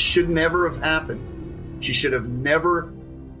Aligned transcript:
Should 0.00 0.30
never 0.30 0.68
have 0.68 0.82
happened. 0.82 1.20
She 1.84 1.92
should 1.92 2.12
have 2.12 2.26
never 2.26 2.92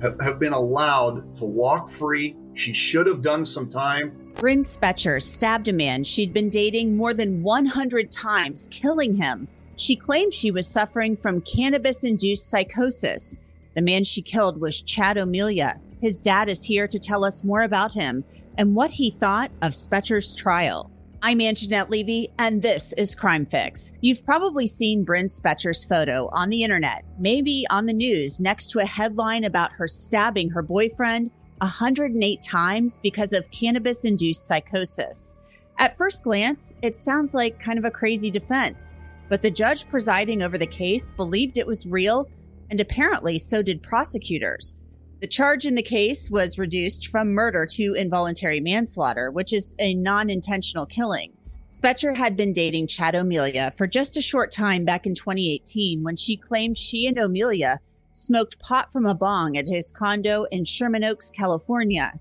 have, 0.02 0.20
have 0.20 0.38
been 0.38 0.52
allowed 0.52 1.36
to 1.38 1.44
walk 1.44 1.88
free. 1.88 2.36
She 2.54 2.72
should 2.74 3.06
have 3.06 3.22
done 3.22 3.44
some 3.44 3.68
time. 3.68 4.32
Bryn 4.36 4.60
Spejcher 4.60 5.20
stabbed 5.20 5.68
a 5.68 5.72
man 5.72 6.04
she'd 6.04 6.32
been 6.32 6.48
dating 6.48 6.96
more 6.96 7.12
than 7.12 7.42
100 7.42 8.10
times, 8.10 8.68
killing 8.70 9.16
him. 9.16 9.48
She 9.74 9.96
claimed 9.96 10.32
she 10.32 10.50
was 10.50 10.68
suffering 10.68 11.16
from 11.16 11.40
cannabis 11.40 12.04
induced 12.04 12.48
psychosis. 12.48 13.38
The 13.74 13.82
man 13.82 14.04
she 14.04 14.22
killed 14.22 14.60
was 14.60 14.82
Chad 14.82 15.18
O'Melia. 15.18 15.80
His 16.00 16.20
dad 16.20 16.48
is 16.48 16.64
here 16.64 16.86
to 16.86 16.98
tell 16.98 17.24
us 17.24 17.42
more 17.42 17.62
about 17.62 17.94
him 17.94 18.22
and 18.56 18.76
what 18.76 18.92
he 18.92 19.10
thought 19.10 19.50
of 19.60 19.72
Spejcher's 19.72 20.34
trial. 20.34 20.90
I'm 21.22 21.40
Angenette 21.40 21.90
Levy, 21.90 22.32
and 22.38 22.62
this 22.62 22.94
is 22.94 23.14
Crime 23.14 23.44
Fix. 23.44 23.92
You've 24.00 24.24
probably 24.24 24.66
seen 24.66 25.04
Bryn 25.04 25.26
Spejcher's 25.26 25.84
photo 25.84 26.30
on 26.32 26.48
the 26.48 26.62
internet, 26.62 27.04
maybe 27.18 27.66
on 27.70 27.84
the 27.84 27.92
news, 27.92 28.40
next 28.40 28.70
to 28.70 28.78
a 28.78 28.86
headline 28.86 29.44
about 29.44 29.70
her 29.72 29.86
stabbing 29.86 30.48
her 30.48 30.62
boyfriend 30.62 31.30
108 31.58 32.40
times 32.40 32.98
because 33.00 33.34
of 33.34 33.50
cannabis 33.50 34.06
induced 34.06 34.48
psychosis. 34.48 35.36
At 35.78 35.98
first 35.98 36.24
glance, 36.24 36.74
it 36.80 36.96
sounds 36.96 37.34
like 37.34 37.60
kind 37.60 37.78
of 37.78 37.84
a 37.84 37.90
crazy 37.90 38.30
defense, 38.30 38.94
but 39.28 39.42
the 39.42 39.50
judge 39.50 39.90
presiding 39.90 40.42
over 40.42 40.56
the 40.56 40.66
case 40.66 41.12
believed 41.12 41.58
it 41.58 41.66
was 41.66 41.86
real, 41.86 42.30
and 42.70 42.80
apparently 42.80 43.36
so 43.38 43.60
did 43.60 43.82
prosecutors. 43.82 44.78
The 45.20 45.26
charge 45.26 45.66
in 45.66 45.74
the 45.74 45.82
case 45.82 46.30
was 46.30 46.58
reduced 46.58 47.08
from 47.08 47.34
murder 47.34 47.66
to 47.72 47.94
involuntary 47.94 48.58
manslaughter, 48.58 49.30
which 49.30 49.52
is 49.52 49.74
a 49.78 49.94
non 49.94 50.30
intentional 50.30 50.86
killing. 50.86 51.32
Spejcher 51.70 52.16
had 52.16 52.36
been 52.36 52.54
dating 52.54 52.86
Chad 52.86 53.14
O'Melia 53.14 53.70
for 53.76 53.86
just 53.86 54.16
a 54.16 54.22
short 54.22 54.50
time 54.50 54.86
back 54.86 55.06
in 55.06 55.14
2018 55.14 56.02
when 56.02 56.16
she 56.16 56.38
claimed 56.38 56.78
she 56.78 57.06
and 57.06 57.18
O'Melia 57.18 57.80
smoked 58.12 58.58
pot 58.60 58.90
from 58.90 59.04
a 59.04 59.14
bong 59.14 59.58
at 59.58 59.68
his 59.68 59.92
condo 59.92 60.44
in 60.50 60.64
Sherman 60.64 61.04
Oaks, 61.04 61.30
California. 61.30 62.18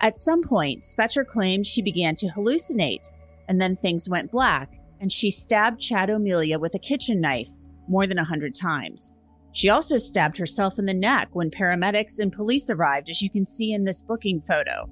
At 0.00 0.16
some 0.16 0.42
point, 0.42 0.80
Spejcher 0.80 1.26
claimed 1.26 1.66
she 1.66 1.82
began 1.82 2.14
to 2.14 2.28
hallucinate, 2.28 3.10
and 3.46 3.60
then 3.60 3.76
things 3.76 4.08
went 4.08 4.32
black, 4.32 4.72
and 5.00 5.12
she 5.12 5.30
stabbed 5.30 5.80
Chad 5.80 6.08
O'Melia 6.08 6.58
with 6.58 6.74
a 6.74 6.78
kitchen 6.78 7.20
knife 7.20 7.50
more 7.88 8.06
than 8.06 8.18
a 8.18 8.24
hundred 8.24 8.54
times. 8.54 9.12
She 9.58 9.70
also 9.70 9.98
stabbed 9.98 10.38
herself 10.38 10.78
in 10.78 10.86
the 10.86 10.94
neck 10.94 11.30
when 11.32 11.50
paramedics 11.50 12.20
and 12.20 12.32
police 12.32 12.70
arrived, 12.70 13.10
as 13.10 13.20
you 13.20 13.28
can 13.28 13.44
see 13.44 13.72
in 13.72 13.82
this 13.82 14.02
booking 14.02 14.40
photo. 14.40 14.88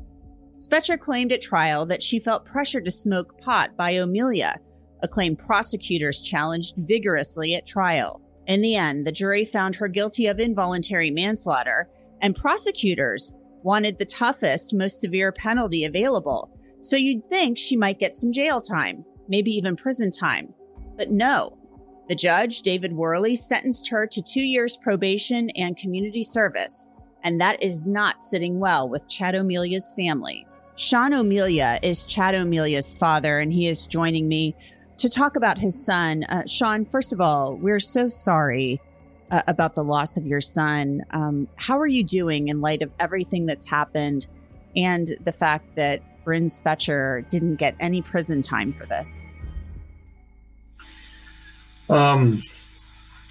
Spejcher 0.56 0.98
claimed 0.98 1.30
at 1.30 1.40
trial 1.40 1.86
that 1.86 2.02
she 2.02 2.18
felt 2.18 2.44
pressure 2.44 2.80
to 2.80 2.90
smoke 2.90 3.40
pot 3.40 3.76
by 3.76 3.96
O'Melia, 3.96 4.58
a 5.04 5.06
claim 5.06 5.36
prosecutors 5.36 6.20
challenged 6.20 6.74
vigorously 6.78 7.54
at 7.54 7.64
trial. 7.64 8.20
In 8.48 8.60
the 8.60 8.74
end, 8.74 9.06
the 9.06 9.12
jury 9.12 9.44
found 9.44 9.76
her 9.76 9.86
guilty 9.86 10.26
of 10.26 10.40
involuntary 10.40 11.12
manslaughter, 11.12 11.88
and 12.20 12.34
prosecutors 12.34 13.36
wanted 13.62 14.00
the 14.00 14.04
toughest, 14.04 14.74
most 14.74 15.00
severe 15.00 15.30
penalty 15.30 15.84
available. 15.84 16.50
So 16.80 16.96
you'd 16.96 17.28
think 17.28 17.56
she 17.56 17.76
might 17.76 18.00
get 18.00 18.16
some 18.16 18.32
jail 18.32 18.60
time, 18.60 19.04
maybe 19.28 19.52
even 19.52 19.76
prison 19.76 20.10
time. 20.10 20.52
But 20.96 21.12
no, 21.12 21.55
the 22.08 22.14
judge, 22.14 22.62
David 22.62 22.92
Worley, 22.92 23.34
sentenced 23.34 23.88
her 23.90 24.06
to 24.06 24.22
two 24.22 24.42
years 24.42 24.76
probation 24.76 25.50
and 25.50 25.76
community 25.76 26.22
service, 26.22 26.86
and 27.24 27.40
that 27.40 27.62
is 27.62 27.88
not 27.88 28.22
sitting 28.22 28.60
well 28.60 28.88
with 28.88 29.08
Chad 29.08 29.34
O'Melia's 29.34 29.92
family. 29.96 30.46
Sean 30.76 31.14
O'Melia 31.14 31.80
is 31.82 32.04
Chad 32.04 32.34
O'Melia's 32.34 32.94
father, 32.94 33.40
and 33.40 33.52
he 33.52 33.66
is 33.66 33.86
joining 33.86 34.28
me 34.28 34.54
to 34.98 35.08
talk 35.08 35.36
about 35.36 35.58
his 35.58 35.84
son. 35.84 36.24
Uh, 36.24 36.46
Sean, 36.46 36.84
first 36.84 37.12
of 37.12 37.20
all, 37.20 37.56
we're 37.56 37.80
so 37.80 38.08
sorry 38.08 38.80
uh, 39.30 39.42
about 39.48 39.74
the 39.74 39.82
loss 39.82 40.16
of 40.16 40.26
your 40.26 40.40
son. 40.40 41.02
Um, 41.10 41.48
how 41.56 41.78
are 41.78 41.86
you 41.86 42.04
doing 42.04 42.48
in 42.48 42.60
light 42.60 42.82
of 42.82 42.92
everything 43.00 43.46
that's 43.46 43.68
happened 43.68 44.28
and 44.76 45.08
the 45.24 45.32
fact 45.32 45.74
that 45.76 46.02
Bryn 46.24 46.46
Spejcher 46.46 47.28
didn't 47.30 47.56
get 47.56 47.74
any 47.80 48.02
prison 48.02 48.42
time 48.42 48.72
for 48.72 48.86
this? 48.86 49.38
Um, 51.88 52.42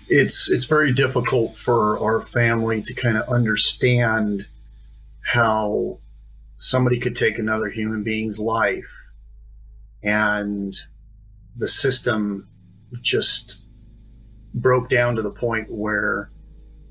it's 0.07 0.49
it's 0.51 0.65
very 0.65 0.93
difficult 0.93 1.57
for 1.57 1.99
our 1.99 2.25
family 2.25 2.83
to 2.83 2.93
kind 2.93 3.17
of 3.17 3.27
understand 3.27 4.47
how 5.21 5.99
somebody 6.57 6.99
could 6.99 7.15
take 7.15 7.39
another 7.39 7.69
human 7.69 8.03
being's 8.03 8.39
life 8.39 8.85
and 10.03 10.75
the 11.57 11.67
system 11.67 12.47
just 13.01 13.57
broke 14.53 14.89
down 14.89 15.15
to 15.15 15.21
the 15.21 15.31
point 15.31 15.69
where 15.69 16.31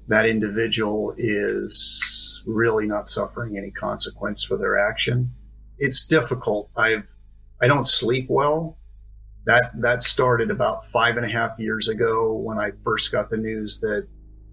that 0.08 0.26
individual 0.26 1.14
is 1.16 2.42
really 2.46 2.86
not 2.86 3.08
suffering 3.08 3.56
any 3.56 3.70
consequence 3.70 4.42
for 4.42 4.58
their 4.58 4.76
action. 4.76 5.30
It's 5.78 6.06
difficult. 6.06 6.68
I've 6.76 7.10
I 7.62 7.68
don't 7.68 7.86
sleep 7.86 8.26
well 8.28 8.76
that 9.46 9.72
that 9.80 10.02
started 10.02 10.50
about 10.50 10.86
five 10.86 11.16
and 11.16 11.26
a 11.26 11.28
half 11.28 11.58
years 11.58 11.88
ago 11.88 12.34
when 12.34 12.58
I 12.58 12.72
first 12.82 13.12
got 13.12 13.30
the 13.30 13.36
news 13.36 13.80
that 13.80 14.08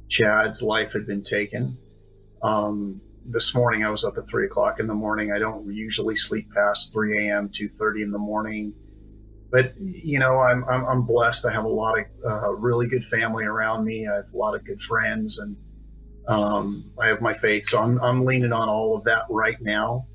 Chad's 0.09 0.61
life 0.61 0.91
had 0.93 1.07
been 1.07 1.23
taken. 1.23 1.77
Um, 2.43 3.01
this 3.25 3.55
morning 3.55 3.85
I 3.85 3.89
was 3.89 4.03
up 4.03 4.17
at 4.17 4.27
three 4.29 4.45
o'clock 4.45 4.79
in 4.79 4.87
the 4.87 4.93
morning. 4.93 5.31
I 5.31 5.39
don't 5.39 5.73
usually 5.73 6.15
sleep 6.15 6.47
past 6.53 6.91
three 6.91 7.27
a.m. 7.27 7.49
two 7.53 7.69
thirty 7.69 8.01
in 8.01 8.11
the 8.11 8.17
morning, 8.17 8.73
but 9.51 9.73
you 9.79 10.19
know 10.19 10.39
I'm 10.39 10.65
I'm, 10.65 10.85
I'm 10.85 11.05
blessed. 11.05 11.45
I 11.45 11.53
have 11.53 11.65
a 11.65 11.69
lot 11.69 11.99
of 11.99 12.05
uh, 12.29 12.51
really 12.53 12.87
good 12.87 13.05
family 13.05 13.45
around 13.45 13.85
me. 13.85 14.07
I 14.07 14.15
have 14.15 14.33
a 14.33 14.37
lot 14.37 14.55
of 14.55 14.65
good 14.65 14.81
friends, 14.81 15.39
and 15.39 15.55
um, 16.27 16.91
I 16.99 17.07
have 17.07 17.21
my 17.21 17.33
faith. 17.33 17.67
So 17.67 17.79
I'm 17.79 18.01
I'm 18.01 18.25
leaning 18.25 18.51
on 18.51 18.67
all 18.67 18.97
of 18.97 19.05
that 19.05 19.23
right 19.29 19.61
now. 19.61 20.07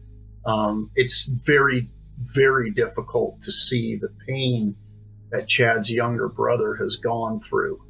Um, 0.44 0.90
it's 0.94 1.28
very 1.28 1.88
very 2.22 2.70
difficult 2.70 3.40
to 3.42 3.52
see 3.52 3.96
the 3.96 4.12
pain 4.26 4.76
that 5.30 5.48
Chad's 5.48 5.90
younger 5.92 6.28
brother 6.28 6.74
has 6.76 6.96
gone 6.96 7.40
through. 7.40 7.80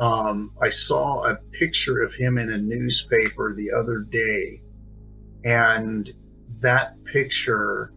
Um, 0.00 0.52
I 0.60 0.70
saw 0.70 1.24
a 1.24 1.36
picture 1.58 2.02
of 2.02 2.14
him 2.14 2.38
in 2.38 2.50
a 2.50 2.58
newspaper 2.58 3.54
the 3.54 3.70
other 3.72 4.00
day, 4.00 4.60
and 5.44 6.12
that 6.60 7.02
picture 7.04 7.92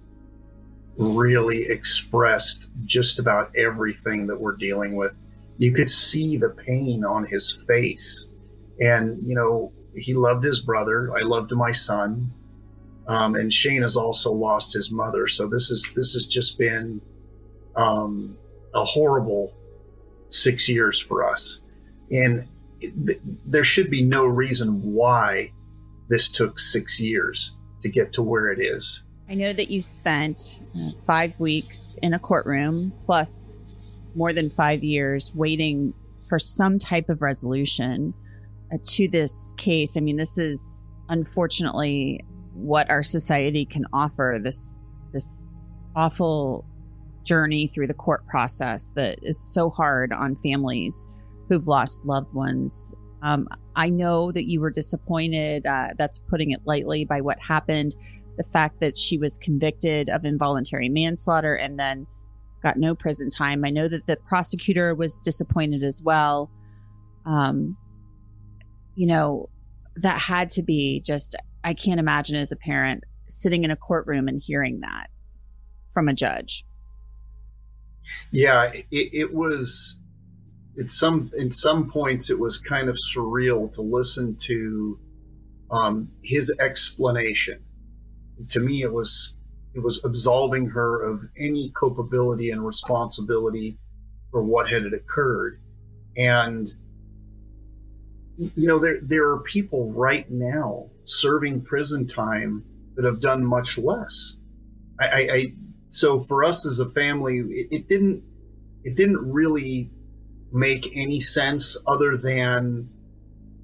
really 0.97 1.63
expressed 1.63 2.69
just 2.85 3.19
about 3.19 3.55
everything 3.55 4.27
that 4.27 4.39
we're 4.39 4.55
dealing 4.55 4.95
with. 4.95 5.13
You 5.57 5.71
could 5.71 5.89
see 5.89 6.37
the 6.37 6.49
pain 6.49 7.05
on 7.05 7.25
his 7.25 7.63
face. 7.67 8.33
And, 8.79 9.25
you 9.27 9.35
know, 9.35 9.71
he 9.95 10.13
loved 10.13 10.43
his 10.43 10.61
brother. 10.61 11.15
I 11.17 11.21
loved 11.21 11.51
my 11.51 11.71
son. 11.71 12.31
Um, 13.07 13.35
and 13.35 13.53
Shane 13.53 13.81
has 13.81 13.95
also 13.95 14.31
lost 14.31 14.73
his 14.73 14.91
mother. 14.91 15.27
So 15.27 15.47
this 15.47 15.71
is 15.71 15.93
this 15.95 16.13
has 16.13 16.27
just 16.27 16.57
been 16.59 17.01
um, 17.75 18.37
a 18.73 18.83
horrible 18.83 19.53
six 20.27 20.67
years 20.67 20.99
for 20.99 21.25
us, 21.25 21.61
and 22.11 22.47
th- 22.81 23.19
there 23.45 23.63
should 23.63 23.89
be 23.89 24.03
no 24.03 24.25
reason 24.25 24.81
why 24.93 25.51
this 26.09 26.31
took 26.31 26.59
six 26.59 26.99
years 26.99 27.55
to 27.81 27.89
get 27.89 28.13
to 28.13 28.23
where 28.23 28.51
it 28.51 28.59
is. 28.59 29.05
I 29.29 29.35
know 29.35 29.53
that 29.53 29.69
you 29.69 29.81
spent 29.81 30.61
uh, 30.77 30.91
five 31.05 31.39
weeks 31.39 31.97
in 32.01 32.13
a 32.13 32.19
courtroom 32.19 32.93
plus 33.05 33.55
more 34.15 34.33
than 34.33 34.49
five 34.49 34.83
years 34.83 35.33
waiting 35.35 35.93
for 36.27 36.39
some 36.39 36.79
type 36.79 37.09
of 37.09 37.21
resolution. 37.21 38.13
uh, 38.73 38.77
to 38.83 39.07
this 39.07 39.53
case. 39.57 39.97
I 39.97 40.01
mean, 40.01 40.17
this 40.17 40.37
is 40.37 40.87
unfortunately 41.09 42.21
what 42.57 42.89
our 42.89 43.03
society 43.03 43.65
can 43.65 43.85
offer. 43.93 44.39
This 44.41 44.77
this 45.13 45.47
awful 45.95 46.65
journey 47.23 47.67
through 47.67 47.87
the 47.87 47.93
court 47.93 48.25
process 48.27 48.91
that 48.95 49.19
is 49.21 49.39
so 49.39 49.69
hard 49.69 50.11
on 50.11 50.35
families 50.35 51.07
who've 51.49 51.67
lost 51.67 52.05
loved 52.05 52.33
ones. 52.33 52.93
Um, 53.21 53.47
I 53.75 53.89
know 53.89 54.31
that 54.31 54.45
you 54.45 54.61
were 54.61 54.69
disappointed. 54.71 55.65
Uh, 55.65 55.89
that's 55.97 56.19
putting 56.19 56.51
it 56.51 56.61
lightly 56.65 57.05
by 57.05 57.21
what 57.21 57.39
happened. 57.39 57.95
The 58.37 58.43
fact 58.43 58.79
that 58.81 58.97
she 58.97 59.17
was 59.17 59.37
convicted 59.37 60.09
of 60.09 60.25
involuntary 60.25 60.89
manslaughter 60.89 61.55
and 61.55 61.79
then 61.79 62.05
got 62.61 62.77
no 62.77 62.95
prison 62.95 63.29
time. 63.29 63.65
I 63.65 63.69
know 63.69 63.87
that 63.87 64.07
the 64.07 64.17
prosecutor 64.27 64.93
was 64.93 65.19
disappointed 65.19 65.83
as 65.83 66.01
well. 66.03 66.51
Um, 67.25 67.77
you 68.95 69.07
know, 69.07 69.49
that 69.97 70.19
had 70.19 70.49
to 70.51 70.63
be 70.63 71.01
just, 71.05 71.35
I 71.67 71.73
can't 71.73 71.99
imagine 71.99 72.37
as 72.37 72.53
a 72.53 72.55
parent 72.55 73.03
sitting 73.27 73.65
in 73.65 73.71
a 73.71 73.75
courtroom 73.75 74.29
and 74.29 74.41
hearing 74.41 74.79
that 74.79 75.09
from 75.89 76.07
a 76.07 76.13
judge. 76.13 76.63
Yeah, 78.31 78.71
it, 78.73 78.85
it 78.89 79.33
was. 79.33 79.99
At 80.79 80.91
some 80.91 81.29
in 81.37 81.51
some 81.51 81.91
points, 81.91 82.29
it 82.29 82.39
was 82.39 82.57
kind 82.57 82.87
of 82.87 82.95
surreal 82.95 83.69
to 83.73 83.81
listen 83.81 84.37
to 84.43 84.97
um, 85.69 86.09
his 86.23 86.55
explanation. 86.57 87.65
To 88.49 88.61
me, 88.61 88.83
it 88.83 88.93
was 88.93 89.37
it 89.73 89.83
was 89.83 90.01
absolving 90.05 90.69
her 90.69 91.01
of 91.01 91.23
any 91.37 91.73
culpability 91.77 92.49
and 92.51 92.65
responsibility 92.65 93.77
for 94.31 94.41
what 94.41 94.71
had 94.71 94.83
occurred. 94.93 95.59
And 96.15 96.71
you 98.37 98.67
know, 98.67 98.79
there 98.79 98.99
there 99.01 99.29
are 99.29 99.39
people 99.39 99.91
right 99.91 100.29
now 100.29 100.89
serving 101.05 101.63
prison 101.63 102.07
time 102.07 102.63
that 102.95 103.05
have 103.05 103.19
done 103.19 103.43
much 103.43 103.77
less. 103.77 104.37
I, 104.99 105.05
I, 105.05 105.17
I 105.33 105.53
so 105.89 106.21
for 106.21 106.43
us 106.43 106.65
as 106.65 106.79
a 106.79 106.89
family, 106.89 107.39
it, 107.39 107.67
it 107.71 107.87
didn't 107.87 108.23
it 108.83 108.95
didn't 108.95 109.31
really 109.31 109.89
make 110.51 110.91
any 110.95 111.19
sense 111.19 111.77
other 111.87 112.15
than 112.15 112.89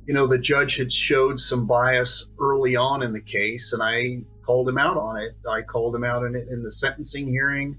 you 0.05 0.13
know 0.13 0.25
the 0.25 0.39
judge 0.39 0.77
had 0.77 0.91
showed 0.91 1.39
some 1.39 1.67
bias 1.67 2.31
early 2.39 2.75
on 2.75 3.03
in 3.03 3.13
the 3.13 3.21
case, 3.21 3.73
and 3.73 3.83
I 3.83 4.23
called 4.43 4.67
him 4.67 4.77
out 4.79 4.97
on 4.97 5.17
it. 5.17 5.35
I 5.47 5.61
called 5.61 5.95
him 5.95 6.03
out 6.03 6.23
in 6.23 6.35
in 6.35 6.63
the 6.63 6.71
sentencing 6.71 7.27
hearing. 7.27 7.77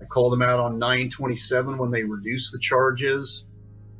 I 0.00 0.04
called 0.04 0.32
him 0.32 0.42
out 0.42 0.60
on 0.60 0.78
927 0.78 1.78
when 1.78 1.90
they 1.90 2.04
reduced 2.04 2.52
the 2.52 2.58
charges 2.58 3.48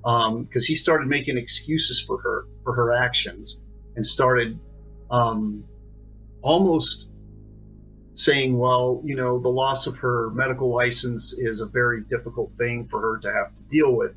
because 0.06 0.62
um, 0.62 0.69
he 0.69 0.76
started 0.76 1.08
making 1.08 1.37
excuses 1.37 2.00
for 2.00 2.19
her 2.20 2.47
for 2.62 2.73
her 2.73 2.93
actions 2.93 3.61
and 3.97 4.06
started 4.06 4.56
um, 5.11 5.64
almost 6.43 7.11
saying, 8.12 8.56
well, 8.56 9.03
you 9.05 9.17
know, 9.17 9.41
the 9.41 9.49
loss 9.49 9.88
of 9.88 9.97
her 9.97 10.31
medical 10.31 10.73
license 10.73 11.32
is 11.32 11.61
a 11.61 11.67
very 11.67 12.03
difficult 12.03 12.53
thing 12.56 12.87
for 12.88 13.00
her 13.00 13.19
to 13.19 13.32
have 13.32 13.55
to 13.56 13.62
deal 13.64 13.97
with. 13.97 14.17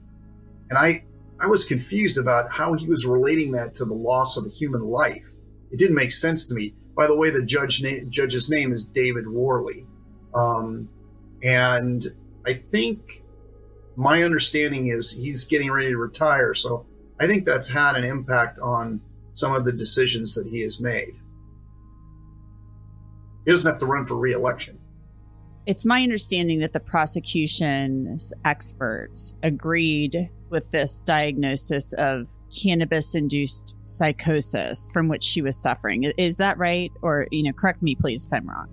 And 0.70 0.78
I, 0.78 1.04
I 1.40 1.48
was 1.48 1.66
confused 1.66 2.20
about 2.20 2.52
how 2.52 2.74
he 2.74 2.86
was 2.86 3.08
relating 3.08 3.52
that 3.54 3.74
to 3.76 3.86
the 3.86 3.94
loss 3.94 4.38
of 4.38 4.46
a 4.46 4.50
human 4.50 4.82
life. 4.82 5.28
It 5.72 5.80
didn't 5.80 5.96
make 5.96 6.12
sense 6.12 6.48
to 6.50 6.54
me. 6.54 6.76
By 6.96 7.08
the 7.08 7.16
way, 7.16 7.32
the 7.32 7.44
judge 7.44 7.82
na- 7.82 8.06
judge's 8.10 8.50
name 8.50 8.74
is 8.74 8.86
David 8.86 9.28
Worley, 9.28 9.86
um, 10.36 10.88
and 11.44 12.06
I 12.46 12.54
think 12.54 13.24
my 14.00 14.24
understanding 14.24 14.88
is 14.88 15.12
he's 15.12 15.44
getting 15.44 15.70
ready 15.70 15.90
to 15.90 15.98
retire. 15.98 16.54
So 16.54 16.86
I 17.20 17.28
think 17.28 17.44
that's 17.44 17.68
had 17.68 17.98
an 17.98 18.06
impact 18.06 18.58
on 18.60 19.02
some 19.34 19.54
of 19.54 19.66
the 19.66 19.74
decisions 19.74 20.34
that 20.36 20.48
he 20.48 20.62
has 20.62 20.80
made. 20.80 21.20
He 23.44 23.52
doesn't 23.52 23.70
have 23.70 23.78
to 23.82 23.86
run 23.86 24.06
for 24.06 24.16
reelection. 24.16 24.80
It's 25.66 25.86
my 25.86 26.02
understanding 26.02 26.60
that 26.60 26.72
the 26.72 26.80
prosecution's 26.80 28.32
experts 28.46 29.34
agreed 29.44 30.30
with 30.50 30.72
this 30.72 31.02
diagnosis 31.02 31.92
of 31.98 32.30
cannabis 32.58 33.16
induced 33.16 33.76
psychosis 33.86 34.90
from 34.94 35.10
which 35.10 35.26
she 35.26 35.42
was 35.42 35.62
suffering. 35.62 36.10
Is 36.18 36.38
that 36.38 36.58
right? 36.58 36.90
Or, 37.02 37.28
you 37.32 37.44
know, 37.44 37.52
correct 37.52 37.82
me, 37.82 37.98
please, 38.00 38.26
if 38.26 38.32
I'm 38.32 38.48
wrong. 38.48 38.70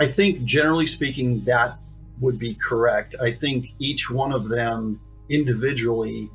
I 0.00 0.06
think 0.06 0.44
generally 0.44 0.86
speaking, 0.86 1.44
that 1.44 1.78
would 2.20 2.38
be 2.38 2.54
correct. 2.54 3.14
I 3.20 3.32
think 3.32 3.66
each 3.78 4.10
one 4.10 4.32
of 4.32 4.48
them 4.48 5.00
individually 5.28 6.30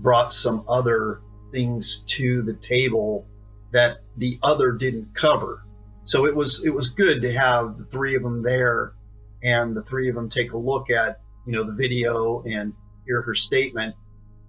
brought 0.00 0.32
some 0.32 0.64
other 0.68 1.20
things 1.52 2.02
to 2.08 2.42
the 2.42 2.54
table 2.54 3.26
that 3.72 3.98
the 4.16 4.38
other 4.42 4.72
didn't 4.72 5.14
cover. 5.14 5.64
So 6.04 6.26
it 6.26 6.34
was 6.34 6.64
it 6.64 6.70
was 6.70 6.88
good 6.88 7.20
to 7.22 7.32
have 7.32 7.78
the 7.78 7.84
three 7.84 8.16
of 8.16 8.22
them 8.22 8.42
there 8.42 8.94
and 9.42 9.76
the 9.76 9.82
three 9.82 10.08
of 10.08 10.14
them 10.14 10.30
take 10.30 10.52
a 10.52 10.58
look 10.58 10.90
at 10.90 11.20
you 11.46 11.52
know 11.52 11.64
the 11.64 11.74
video 11.74 12.42
and 12.42 12.72
hear 13.06 13.22
her 13.22 13.34
statement. 13.34 13.94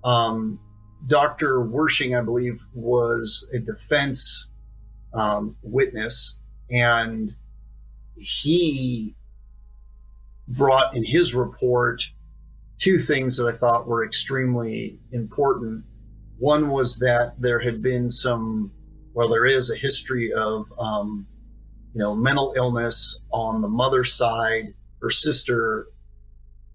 Um, 0.04 0.60
Dr. 1.08 1.60
Wersching, 1.60 2.18
I 2.18 2.22
believe, 2.22 2.66
was 2.74 3.50
a 3.54 3.60
defense 3.60 4.50
um, 5.14 5.56
witness, 5.62 6.42
and 6.70 7.34
he 8.18 9.16
brought 10.50 10.96
in 10.96 11.04
his 11.04 11.36
report 11.36 12.04
two 12.78 13.00
things 13.00 13.38
that 13.38 13.48
I 13.48 13.56
thought 13.56 13.88
were 13.88 14.06
extremely 14.06 15.00
important. 15.12 15.84
One 16.38 16.70
was 16.70 16.98
that 17.00 17.34
there 17.38 17.60
had 17.60 17.82
been 17.82 18.10
some, 18.10 18.72
well, 19.14 19.28
there 19.30 19.46
is 19.46 19.70
a 19.72 19.78
history 19.78 20.32
of, 20.34 20.66
um, 20.80 21.28
you 21.94 22.00
know, 22.00 22.16
mental 22.16 22.54
illness 22.56 23.20
on 23.32 23.62
the 23.62 23.68
mother's 23.68 24.14
side. 24.14 24.74
Her 25.02 25.10
sister 25.10 25.88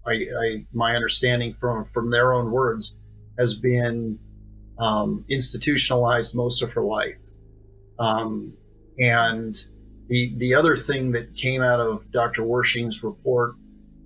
I, 0.05 0.13
I, 0.13 0.65
my 0.71 0.95
understanding 0.95 1.53
from 1.53 1.85
from 1.85 2.11
their 2.11 2.33
own 2.33 2.51
words 2.51 2.99
has 3.37 3.55
been 3.55 4.19
um, 4.77 5.25
institutionalized 5.29 6.35
most 6.35 6.61
of 6.61 6.71
her 6.73 6.83
life. 6.83 7.17
Um, 7.99 8.53
and 8.99 9.55
the 10.07 10.33
the 10.37 10.53
other 10.53 10.77
thing 10.77 11.11
that 11.13 11.35
came 11.35 11.61
out 11.61 11.79
of 11.79 12.09
Dr. 12.11 12.43
Wersching's 12.43 13.03
report, 13.03 13.55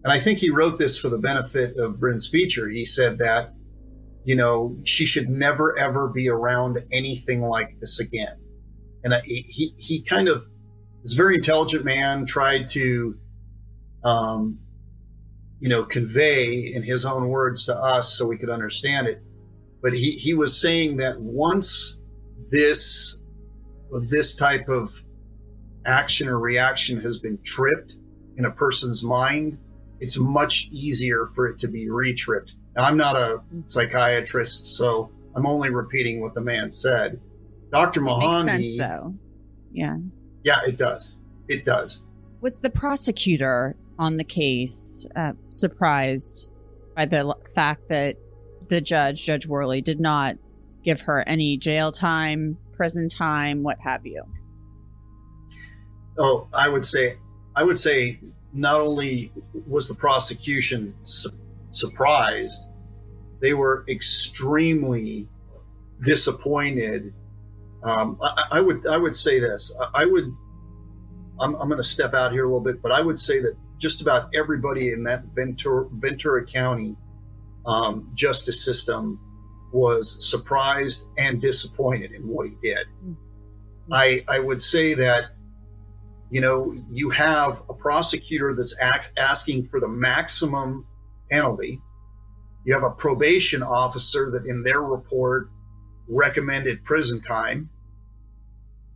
and 0.03 0.13
I 0.13 0.19
think 0.19 0.39
he 0.39 0.49
wrote 0.49 0.77
this 0.77 0.97
for 0.97 1.09
the 1.09 1.17
benefit 1.17 1.77
of 1.77 1.99
Bryn 1.99 2.17
Spejcher. 2.17 2.71
He 2.71 2.85
said 2.85 3.17
that 3.19 3.53
you 4.25 4.35
know 4.35 4.77
she 4.85 5.05
should 5.05 5.29
never 5.29 5.77
ever 5.77 6.07
be 6.07 6.29
around 6.29 6.83
anything 6.91 7.41
like 7.41 7.79
this 7.79 7.99
again. 7.99 8.37
And 9.03 9.13
I, 9.13 9.21
he 9.25 9.73
he 9.77 10.03
kind 10.03 10.27
of 10.27 10.43
this 11.03 11.13
very 11.13 11.35
intelligent 11.35 11.85
man. 11.85 12.25
Tried 12.25 12.67
to 12.69 13.15
um, 14.03 14.59
you 15.59 15.67
know, 15.67 15.83
convey 15.83 16.71
in 16.73 16.83
his 16.83 17.05
own 17.05 17.27
words 17.27 17.65
to 17.65 17.75
us 17.75 18.17
so 18.17 18.25
we 18.25 18.37
could 18.37 18.49
understand 18.49 19.07
it. 19.07 19.21
But 19.81 19.93
he, 19.93 20.11
he 20.11 20.33
was 20.33 20.59
saying 20.59 20.97
that 20.97 21.19
once 21.19 22.01
this 22.49 23.23
this 24.09 24.35
type 24.35 24.69
of 24.69 24.93
action 25.85 26.27
or 26.27 26.39
reaction 26.39 27.01
has 27.01 27.17
been 27.17 27.39
tripped 27.43 27.95
in 28.37 28.45
a 28.45 28.51
person's 28.51 29.03
mind, 29.03 29.57
it's 29.99 30.19
much 30.19 30.69
easier 30.71 31.27
for 31.35 31.47
it 31.47 31.59
to 31.59 31.67
be 31.67 31.87
retripped. 31.87 32.51
Now, 32.75 32.83
I'm 32.83 32.97
not 32.97 33.15
a 33.15 33.41
psychiatrist, 33.65 34.77
so 34.77 35.11
I'm 35.35 35.45
only 35.45 35.69
repeating 35.69 36.21
what 36.21 36.33
the 36.33 36.41
man 36.41 36.71
said. 36.71 37.19
Dr. 37.71 38.01
Mahoney. 38.01 38.45
Makes 38.45 38.73
sense, 38.73 38.77
though. 38.77 39.15
Yeah. 39.71 39.97
Yeah, 40.43 40.61
it 40.65 40.77
does. 40.77 41.15
It 41.47 41.65
does. 41.65 42.01
Was 42.41 42.61
the 42.61 42.69
prosecutor 42.69 43.75
on 43.97 44.17
the 44.17 44.23
case 44.23 45.05
uh, 45.15 45.33
surprised 45.49 46.49
by 46.95 47.05
the 47.05 47.35
fact 47.53 47.89
that 47.89 48.15
the 48.69 48.81
judge, 48.81 49.25
Judge 49.25 49.47
Worley, 49.47 49.81
did 49.81 49.99
not 49.99 50.37
give 50.83 51.01
her 51.01 51.27
any 51.27 51.57
jail 51.57 51.91
time, 51.91 52.57
prison 52.73 53.09
time, 53.09 53.63
what 53.63 53.77
have 53.79 54.05
you? 54.05 54.23
Oh, 56.17 56.47
I 56.53 56.69
would 56.69 56.85
say, 56.85 57.17
I 57.55 57.63
would 57.63 57.77
say, 57.77 58.19
not 58.53 58.81
only 58.81 59.31
was 59.67 59.87
the 59.87 59.95
prosecution 59.95 60.95
su- 61.03 61.29
surprised, 61.71 62.61
they 63.41 63.53
were 63.53 63.85
extremely 63.87 65.27
disappointed. 66.03 67.13
Um, 67.83 68.17
I, 68.21 68.43
I, 68.53 68.61
would, 68.61 68.87
I 68.87 68.97
would 68.97 69.15
say 69.15 69.39
this. 69.39 69.75
I, 69.79 70.03
I 70.03 70.05
would. 70.05 70.25
I'm, 71.41 71.55
I'm 71.55 71.69
going 71.69 71.77
to 71.77 71.87
step 71.87 72.13
out 72.13 72.33
here 72.33 72.43
a 72.43 72.47
little 72.47 72.59
bit, 72.59 72.81
but 72.81 72.91
I 72.91 73.01
would 73.01 73.17
say 73.17 73.39
that 73.39 73.55
just 73.77 74.01
about 74.01 74.29
everybody 74.35 74.91
in 74.91 75.03
that 75.03 75.23
Ventura, 75.33 75.87
Ventura 75.89 76.45
County 76.45 76.97
um, 77.65 78.11
justice 78.13 78.63
system 78.63 79.19
was 79.71 80.29
surprised 80.29 81.07
and 81.17 81.41
disappointed 81.41 82.11
in 82.11 82.27
what 82.27 82.47
he 82.47 82.55
did. 82.61 82.87
Mm-hmm. 82.87 83.93
I, 83.93 84.23
I 84.27 84.39
would 84.39 84.61
say 84.61 84.93
that, 84.95 85.31
you 86.31 86.41
know, 86.41 86.75
you 86.91 87.09
have 87.09 87.63
a 87.69 87.73
prosecutor 87.73 88.53
that's 88.55 88.79
act, 88.79 89.11
asking 89.17 89.65
for 89.65 89.79
the 89.79 89.87
maximum 89.87 90.85
penalty. 91.31 91.81
You 92.65 92.73
have 92.73 92.83
a 92.83 92.91
probation 92.91 93.63
officer 93.63 94.29
that 94.31 94.45
in 94.45 94.63
their 94.63 94.81
report 94.81 95.49
recommended 96.07 96.83
prison 96.83 97.21
time. 97.21 97.69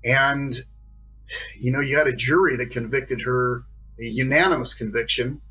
And, 0.06 0.56
you 1.60 1.72
know, 1.72 1.80
you 1.80 1.98
had 1.98 2.08
a 2.08 2.16
jury 2.16 2.56
that 2.58 2.72
convicted 2.72 3.22
her, 3.22 3.64
a 4.00 4.06
unanimous 4.06 4.74
conviction, 4.74 5.42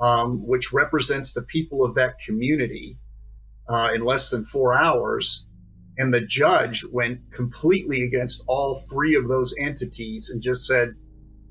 um, 0.00 0.46
which 0.46 0.72
represents 0.72 1.34
the 1.34 1.42
people 1.42 1.84
of 1.84 1.94
that 1.96 2.18
community 2.20 2.96
uh, 3.68 3.90
in 3.94 4.02
less 4.02 4.30
than 4.30 4.44
four 4.44 4.74
hours. 4.74 5.46
And 5.98 6.14
the 6.14 6.22
judge 6.22 6.82
went 6.92 7.20
completely 7.30 8.04
against 8.04 8.44
all 8.46 8.80
three 8.88 9.16
of 9.16 9.28
those 9.28 9.54
entities 9.60 10.30
and 10.30 10.40
just 10.40 10.66
said, 10.66 10.94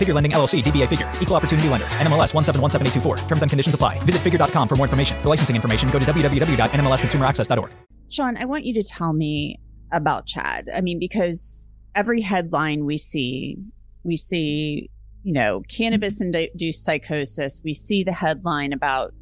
Figure 0.00 0.14
Lending 0.14 0.32
LLC, 0.32 0.62
DBA 0.62 0.88
Figure, 0.88 1.12
Equal 1.20 1.36
Opportunity 1.36 1.68
Lender, 1.68 1.86
NMLS 2.00 2.32
1717824. 2.32 3.28
Terms 3.28 3.42
and 3.42 3.50
conditions 3.50 3.74
apply. 3.74 3.98
Visit 4.04 4.22
figure.com 4.22 4.66
for 4.66 4.76
more 4.76 4.86
information. 4.86 5.20
For 5.22 5.28
licensing 5.28 5.54
information, 5.54 5.90
go 5.90 5.98
to 5.98 6.04
www.nmlsconsumeraccess.org. 6.06 7.70
Sean, 8.10 8.36
I 8.38 8.46
want 8.46 8.64
you 8.64 8.74
to 8.74 8.82
tell 8.82 9.12
me 9.12 9.60
about 9.92 10.26
Chad. 10.26 10.68
I 10.74 10.80
mean, 10.80 10.98
because 10.98 11.68
every 11.94 12.22
headline 12.22 12.86
we 12.86 12.96
see, 12.96 13.58
we 14.02 14.16
see, 14.16 14.90
you 15.22 15.32
know, 15.34 15.62
cannabis 15.68 16.22
induced 16.22 16.84
psychosis. 16.84 17.60
We 17.62 17.74
see 17.74 18.02
the 18.02 18.14
headline 18.14 18.72
about 18.72 19.12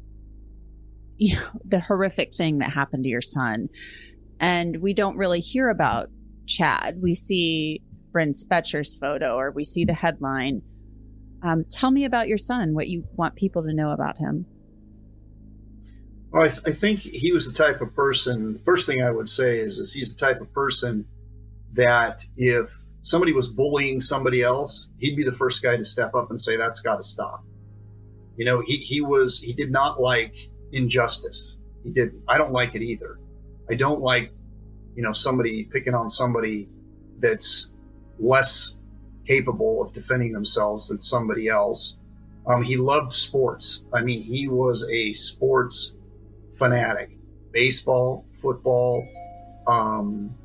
you 1.19 1.35
know, 1.35 1.47
the 1.65 1.81
horrific 1.81 2.33
thing 2.33 2.59
that 2.59 2.71
happened 2.71 3.03
to 3.03 3.09
your 3.09 3.21
son. 3.21 3.67
And 4.39 4.81
we 4.81 4.93
don't 4.93 5.17
really 5.17 5.41
hear 5.41 5.69
about 5.69 6.09
Chad. 6.47 7.01
We 7.01 7.13
see 7.13 7.81
Bryn 8.11 8.31
Spejcher's 8.31 8.95
photo 8.95 9.35
or 9.35 9.51
we 9.51 9.63
see 9.63 9.85
the 9.85 9.93
headline. 9.93 10.61
Um, 11.41 11.65
tell 11.69 11.91
me 11.91 12.05
about 12.05 12.27
your 12.27 12.37
son, 12.37 12.73
what 12.73 12.87
you 12.87 13.07
want 13.15 13.35
people 13.35 13.63
to 13.63 13.73
know 13.73 13.91
about 13.91 14.17
him. 14.17 14.45
Well, 16.31 16.43
I, 16.43 16.49
th- 16.49 16.61
I, 16.65 16.71
think 16.71 16.99
he 16.99 17.31
was 17.31 17.51
the 17.51 17.63
type 17.63 17.81
of 17.81 17.95
person. 17.95 18.61
First 18.63 18.87
thing 18.87 19.01
I 19.01 19.09
would 19.09 19.27
say 19.27 19.59
is, 19.59 19.79
is 19.79 19.93
he's 19.93 20.15
the 20.15 20.25
type 20.25 20.41
of 20.41 20.53
person 20.53 21.05
that 21.73 22.23
if 22.37 22.71
somebody 23.01 23.33
was 23.33 23.47
bullying 23.47 23.99
somebody 23.99 24.43
else, 24.43 24.91
he'd 24.99 25.15
be 25.15 25.23
the 25.23 25.31
first 25.31 25.63
guy 25.63 25.75
to 25.75 25.85
step 25.85 26.13
up 26.13 26.29
and 26.29 26.39
say, 26.39 26.55
that's 26.55 26.81
got 26.81 26.97
to 26.97 27.03
stop. 27.03 27.43
You 28.37 28.45
know, 28.45 28.61
he, 28.61 28.77
he 28.77 29.01
was, 29.01 29.39
he 29.39 29.53
did 29.53 29.71
not 29.71 29.99
like 29.99 30.49
injustice. 30.71 31.57
He 31.83 31.89
didn't. 31.89 32.21
I 32.27 32.37
don't 32.37 32.51
like 32.51 32.75
it 32.75 32.81
either. 32.81 33.19
I 33.69 33.75
don't 33.75 34.01
like, 34.01 34.31
you 34.95 35.03
know, 35.03 35.13
somebody 35.13 35.63
picking 35.63 35.93
on 35.93 36.09
somebody 36.09 36.69
that's 37.19 37.71
less 38.19 38.75
capable 39.27 39.81
of 39.81 39.93
defending 39.93 40.31
themselves 40.31 40.89
than 40.89 40.99
somebody 40.99 41.47
else. 41.47 41.99
Um, 42.47 42.63
he 42.63 42.77
loved 42.77 43.11
sports. 43.11 43.85
I 43.93 44.01
mean, 44.01 44.23
he 44.23 44.47
was 44.47 44.89
a 44.89 45.13
sports 45.13 45.97
fanatic. 46.53 47.11
Baseball, 47.51 48.25
football, 48.33 49.07
um, 49.67 50.35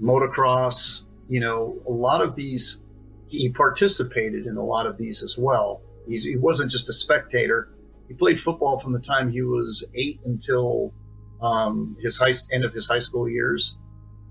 motocross. 0.00 1.06
You 1.28 1.40
know, 1.40 1.78
a 1.86 1.90
lot 1.90 2.22
of 2.22 2.34
these. 2.34 2.82
He 3.28 3.48
participated 3.50 4.46
in 4.46 4.56
a 4.56 4.64
lot 4.64 4.86
of 4.86 4.96
these 4.96 5.22
as 5.22 5.38
well. 5.38 5.82
He's, 6.08 6.24
he 6.24 6.36
wasn't 6.36 6.72
just 6.72 6.88
a 6.88 6.92
spectator. 6.92 7.68
He 8.08 8.14
played 8.14 8.40
football 8.40 8.80
from 8.80 8.92
the 8.92 8.98
time 8.98 9.30
he 9.30 9.42
was 9.42 9.88
eight 9.94 10.18
until 10.24 10.92
um, 11.40 11.96
his 12.00 12.18
high, 12.18 12.34
end 12.52 12.64
of 12.64 12.74
his 12.74 12.88
high 12.88 12.98
school 12.98 13.28
years. 13.28 13.78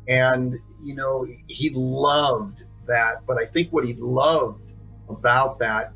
And, 0.10 0.60
you 0.84 0.96
know, 0.96 1.28
he 1.48 1.70
loved 1.74 2.64
that. 2.88 3.26
But 3.28 3.38
I 3.40 3.46
think 3.46 3.72
what 3.72 3.86
he 3.86 3.94
loved 3.94 4.74
about 5.08 5.60
that 5.60 5.94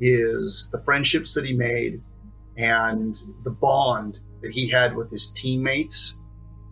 is 0.00 0.70
the 0.72 0.82
friendships 0.82 1.34
that 1.34 1.44
he 1.44 1.52
made 1.52 2.02
and 2.56 3.20
the 3.44 3.50
bond 3.50 4.20
that 4.40 4.50
he 4.50 4.66
had 4.66 4.96
with 4.96 5.10
his 5.10 5.30
teammates. 5.30 6.18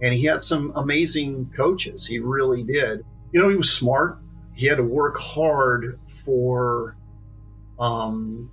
And 0.01 0.15
he 0.15 0.25
had 0.25 0.43
some 0.43 0.73
amazing 0.77 1.53
coaches. 1.55 2.07
He 2.07 2.19
really 2.21 2.63
did. 2.63 3.05
You 3.33 3.41
know, 3.41 3.49
he 3.49 3.57
was 3.57 3.71
smart. 3.71 4.19
He 4.55 4.67
had 4.67 4.79
to 4.79 4.85
work 4.85 5.19
hard 5.19 6.01
for, 6.25 6.97
um, 7.79 8.51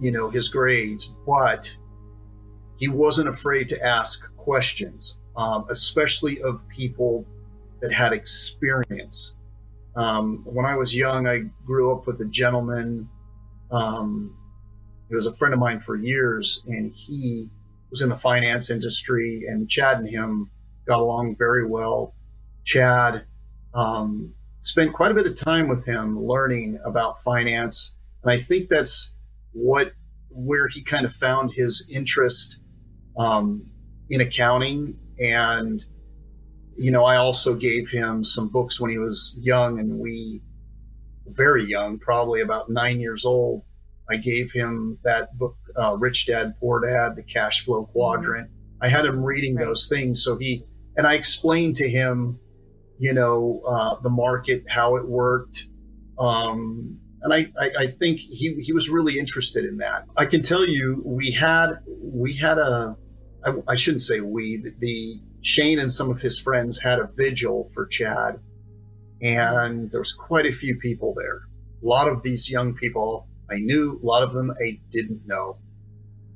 you 0.00 0.10
know, 0.10 0.28
his 0.28 0.48
grades, 0.48 1.14
but 1.26 1.74
he 2.76 2.88
wasn't 2.88 3.28
afraid 3.28 3.68
to 3.70 3.84
ask 3.84 4.34
questions 4.36 5.20
um, 5.38 5.66
especially 5.70 6.42
of 6.42 6.68
people 6.68 7.24
that 7.80 7.92
had 7.92 8.12
experience. 8.12 9.36
Um, 9.96 10.42
when 10.44 10.66
I 10.66 10.76
was 10.76 10.94
young, 10.94 11.26
I 11.26 11.44
grew 11.64 11.92
up 11.92 12.06
with 12.06 12.20
a 12.20 12.24
gentleman. 12.26 13.08
Um, 13.70 14.36
he 15.08 15.14
was 15.14 15.26
a 15.26 15.34
friend 15.36 15.54
of 15.54 15.60
mine 15.60 15.80
for 15.80 15.96
years, 15.96 16.64
and 16.66 16.92
he 16.92 17.48
was 17.90 18.02
in 18.02 18.08
the 18.08 18.16
finance 18.16 18.68
industry. 18.68 19.44
And 19.48 19.70
Chad 19.70 19.98
and 19.98 20.08
him 20.08 20.50
got 20.86 21.00
along 21.00 21.36
very 21.36 21.66
well. 21.66 22.14
Chad 22.64 23.24
um, 23.74 24.34
spent 24.62 24.92
quite 24.92 25.12
a 25.12 25.14
bit 25.14 25.26
of 25.26 25.36
time 25.36 25.68
with 25.68 25.86
him 25.86 26.20
learning 26.20 26.80
about 26.84 27.22
finance, 27.22 27.96
and 28.24 28.32
I 28.32 28.38
think 28.38 28.68
that's 28.68 29.14
what 29.52 29.92
where 30.30 30.68
he 30.68 30.82
kind 30.82 31.06
of 31.06 31.12
found 31.12 31.52
his 31.52 31.88
interest 31.90 32.60
um, 33.16 33.70
in 34.10 34.20
accounting 34.20 34.96
and, 35.20 35.84
you 36.76 36.90
know, 36.90 37.04
I 37.04 37.16
also 37.16 37.54
gave 37.54 37.90
him 37.90 38.22
some 38.24 38.48
books 38.48 38.80
when 38.80 38.90
he 38.90 38.98
was 38.98 39.38
young 39.42 39.78
and 39.78 39.98
we, 39.98 40.42
very 41.26 41.64
young, 41.64 41.98
probably 41.98 42.40
about 42.40 42.70
nine 42.70 43.00
years 43.00 43.24
old. 43.24 43.62
I 44.10 44.16
gave 44.16 44.52
him 44.52 44.98
that 45.04 45.36
book, 45.36 45.56
uh, 45.78 45.96
Rich 45.96 46.26
Dad, 46.26 46.54
Poor 46.60 46.80
Dad, 46.80 47.16
The 47.16 47.22
Cash 47.22 47.64
Flow 47.64 47.84
Quadrant. 47.84 48.50
I 48.80 48.88
had 48.88 49.04
him 49.04 49.22
reading 49.22 49.56
right. 49.56 49.66
those 49.66 49.88
things. 49.88 50.24
So 50.24 50.38
he, 50.38 50.64
and 50.96 51.06
I 51.06 51.14
explained 51.14 51.76
to 51.76 51.88
him, 51.88 52.38
you 52.98 53.12
know, 53.12 53.62
uh, 53.66 54.00
the 54.00 54.10
market, 54.10 54.64
how 54.68 54.96
it 54.96 55.06
worked. 55.06 55.66
Um, 56.18 56.98
and 57.22 57.34
I, 57.34 57.52
I, 57.60 57.70
I, 57.80 57.86
think 57.88 58.18
he, 58.18 58.54
he 58.60 58.72
was 58.72 58.88
really 58.88 59.18
interested 59.18 59.64
in 59.64 59.78
that. 59.78 60.04
I 60.16 60.26
can 60.26 60.42
tell 60.42 60.66
you, 60.66 61.02
we 61.04 61.32
had, 61.32 61.78
we 61.86 62.34
had 62.34 62.58
a, 62.58 62.96
I, 63.44 63.52
I 63.68 63.76
shouldn't 63.76 64.02
say 64.02 64.20
we, 64.20 64.58
the, 64.58 64.74
the, 64.78 65.20
Shane 65.40 65.78
and 65.78 65.90
some 65.90 66.10
of 66.10 66.20
his 66.20 66.40
friends 66.40 66.80
had 66.80 66.98
a 66.98 67.08
vigil 67.16 67.70
for 67.72 67.86
Chad, 67.86 68.40
and 69.22 69.90
there 69.90 70.00
was 70.00 70.12
quite 70.12 70.46
a 70.46 70.52
few 70.52 70.76
people 70.76 71.14
there. 71.16 71.42
A 71.82 71.86
lot 71.86 72.08
of 72.08 72.22
these 72.22 72.50
young 72.50 72.74
people 72.74 73.28
I 73.50 73.56
knew, 73.56 74.00
a 74.02 74.06
lot 74.06 74.22
of 74.22 74.32
them 74.32 74.50
I 74.50 74.80
didn't 74.90 75.26
know. 75.26 75.58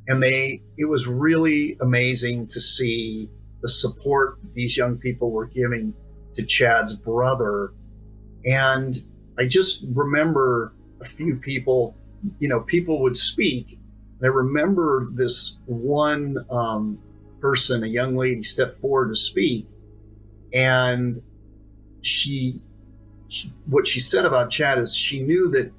And 0.09 0.23
they, 0.23 0.62
it 0.78 0.85
was 0.85 1.06
really 1.06 1.76
amazing 1.80 2.47
to 2.49 2.61
see 2.61 3.28
the 3.61 3.68
support 3.68 4.38
these 4.54 4.76
young 4.76 4.99
people 4.99 5.30
were 5.30 5.47
giving 5.47 5.94
to 6.35 6.44
Chad's 6.44 6.94
brother. 6.94 7.73
And 8.44 9.02
I 9.38 9.47
just 9.47 9.85
remember 9.92 10.75
a 11.00 11.04
few 11.04 11.37
people, 11.37 11.97
you 12.38 12.49
know, 12.49 12.61
people 12.61 13.02
would 13.02 13.16
speak 13.16 13.78
and 14.22 14.30
I 14.30 14.34
remember 14.34 15.08
this 15.12 15.58
one 15.66 16.46
um, 16.48 17.00
person, 17.40 17.82
a 17.82 17.88
young 17.88 18.14
lady, 18.14 18.44
stepped 18.44 18.74
forward 18.74 19.08
to 19.08 19.16
speak, 19.16 19.66
and 20.54 21.20
she, 22.02 22.60
she, 23.26 23.48
what 23.66 23.84
she 23.84 23.98
said 23.98 24.24
about 24.24 24.48
Chad 24.48 24.78
is 24.78 24.94
she 24.94 25.22
knew 25.22 25.48
that 25.48 25.72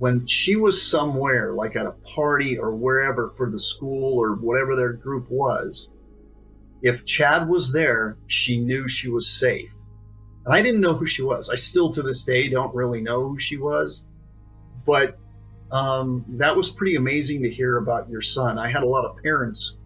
when 0.00 0.26
she 0.26 0.56
was 0.56 0.82
somewhere, 0.82 1.52
like 1.52 1.76
at 1.76 1.86
a 1.86 1.92
party 1.92 2.58
or 2.58 2.74
wherever 2.74 3.28
for 3.36 3.48
the 3.48 3.58
school 3.60 4.18
or 4.18 4.34
whatever 4.34 4.74
their 4.74 4.94
group 4.94 5.30
was, 5.30 5.90
if 6.82 7.04
Chad 7.04 7.48
was 7.48 7.72
there, 7.72 8.16
she 8.26 8.58
knew 8.58 8.88
she 8.88 9.08
was 9.08 9.28
safe. 9.28 9.72
And 10.44 10.52
I 10.52 10.62
didn't 10.62 10.80
know 10.80 10.94
who 10.94 11.06
she 11.06 11.22
was. 11.22 11.48
I 11.48 11.54
still 11.54 11.92
to 11.92 12.02
this 12.02 12.24
day 12.24 12.48
don't 12.48 12.74
really 12.74 13.00
know 13.00 13.28
who 13.28 13.38
she 13.38 13.56
was. 13.56 14.04
But 14.84 15.16
um, 15.72 16.24
that 16.38 16.56
was 16.56 16.70
pretty 16.70 16.96
amazing 16.96 17.42
to 17.42 17.50
hear 17.50 17.78
about 17.78 18.08
your 18.08 18.20
son. 18.20 18.58
I 18.58 18.70
had 18.70 18.82
a 18.82 18.86
lot 18.86 19.04
of 19.04 19.16
parents 19.22 19.78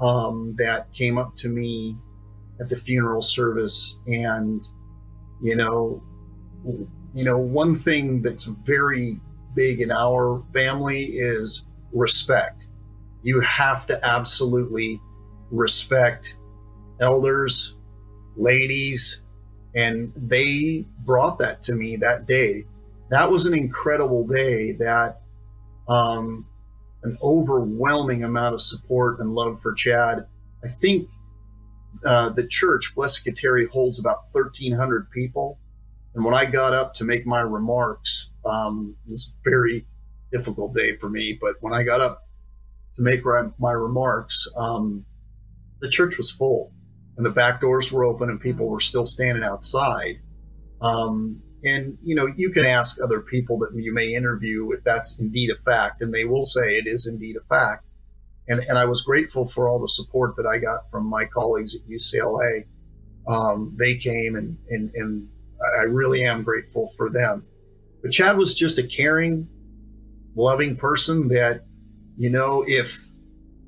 um, 0.00 0.54
that 0.58 0.92
came 0.92 1.18
up 1.18 1.36
to 1.36 1.48
me 1.48 1.96
at 2.60 2.68
the 2.68 2.76
funeral 2.76 3.22
service, 3.22 3.98
and 4.06 4.62
you 5.42 5.56
know, 5.56 6.02
you 7.14 7.24
know, 7.24 7.38
one 7.38 7.76
thing 7.76 8.22
that's 8.22 8.44
very 8.44 9.20
big 9.54 9.80
in 9.80 9.90
our 9.90 10.42
family 10.52 11.04
is 11.04 11.68
respect. 11.92 12.66
You 13.22 13.40
have 13.40 13.86
to 13.86 14.04
absolutely 14.04 15.00
respect 15.50 16.36
elders, 17.00 17.76
ladies, 18.36 19.22
and 19.74 20.12
they 20.16 20.86
brought 21.04 21.38
that 21.38 21.62
to 21.64 21.74
me 21.74 21.96
that 21.96 22.26
day. 22.26 22.64
That 23.14 23.30
was 23.30 23.46
an 23.46 23.54
incredible 23.54 24.26
day 24.26 24.72
that 24.72 25.20
um, 25.88 26.48
an 27.04 27.16
overwhelming 27.22 28.24
amount 28.24 28.54
of 28.54 28.60
support 28.60 29.20
and 29.20 29.30
love 29.30 29.62
for 29.62 29.72
Chad. 29.72 30.26
I 30.64 30.68
think 30.68 31.08
uh, 32.04 32.30
the 32.30 32.44
church, 32.44 32.92
Blessed 32.96 33.24
Kateri, 33.24 33.68
holds 33.68 34.00
about 34.00 34.24
1,300 34.32 35.12
people. 35.12 35.60
And 36.16 36.24
when 36.24 36.34
I 36.34 36.44
got 36.44 36.74
up 36.74 36.94
to 36.94 37.04
make 37.04 37.24
my 37.24 37.40
remarks, 37.40 38.32
um, 38.44 38.96
this 39.06 39.32
very 39.44 39.86
difficult 40.32 40.74
day 40.74 40.96
for 40.96 41.08
me, 41.08 41.38
but 41.40 41.54
when 41.60 41.72
I 41.72 41.84
got 41.84 42.00
up 42.00 42.24
to 42.96 43.02
make 43.02 43.20
my 43.60 43.70
remarks, 43.70 44.48
um, 44.56 45.06
the 45.80 45.88
church 45.88 46.18
was 46.18 46.32
full 46.32 46.72
and 47.16 47.24
the 47.24 47.30
back 47.30 47.60
doors 47.60 47.92
were 47.92 48.02
open 48.02 48.28
and 48.28 48.40
people 48.40 48.66
were 48.66 48.80
still 48.80 49.06
standing 49.06 49.44
outside. 49.44 50.16
Um, 50.80 51.40
and 51.64 51.98
you 52.02 52.14
know, 52.14 52.26
you 52.26 52.50
can 52.50 52.66
ask 52.66 53.02
other 53.02 53.20
people 53.20 53.58
that 53.58 53.70
you 53.74 53.92
may 53.92 54.14
interview 54.14 54.70
if 54.72 54.84
that's 54.84 55.18
indeed 55.18 55.50
a 55.50 55.60
fact, 55.62 56.02
and 56.02 56.12
they 56.12 56.24
will 56.24 56.44
say 56.44 56.76
it 56.76 56.86
is 56.86 57.06
indeed 57.06 57.36
a 57.36 57.44
fact. 57.48 57.84
And 58.48 58.60
and 58.60 58.78
I 58.78 58.84
was 58.84 59.02
grateful 59.02 59.48
for 59.48 59.68
all 59.68 59.80
the 59.80 59.88
support 59.88 60.36
that 60.36 60.46
I 60.46 60.58
got 60.58 60.90
from 60.90 61.06
my 61.06 61.24
colleagues 61.24 61.74
at 61.74 61.82
UCLA. 61.88 62.64
Um, 63.26 63.74
they 63.78 63.96
came 63.96 64.36
and 64.36 64.58
and 64.68 64.90
and 64.94 65.28
I 65.78 65.84
really 65.84 66.24
am 66.24 66.42
grateful 66.42 66.92
for 66.96 67.10
them. 67.10 67.44
But 68.02 68.12
Chad 68.12 68.36
was 68.36 68.54
just 68.54 68.78
a 68.78 68.86
caring, 68.86 69.48
loving 70.34 70.76
person 70.76 71.28
that, 71.28 71.62
you 72.18 72.28
know, 72.28 72.64
if 72.66 72.98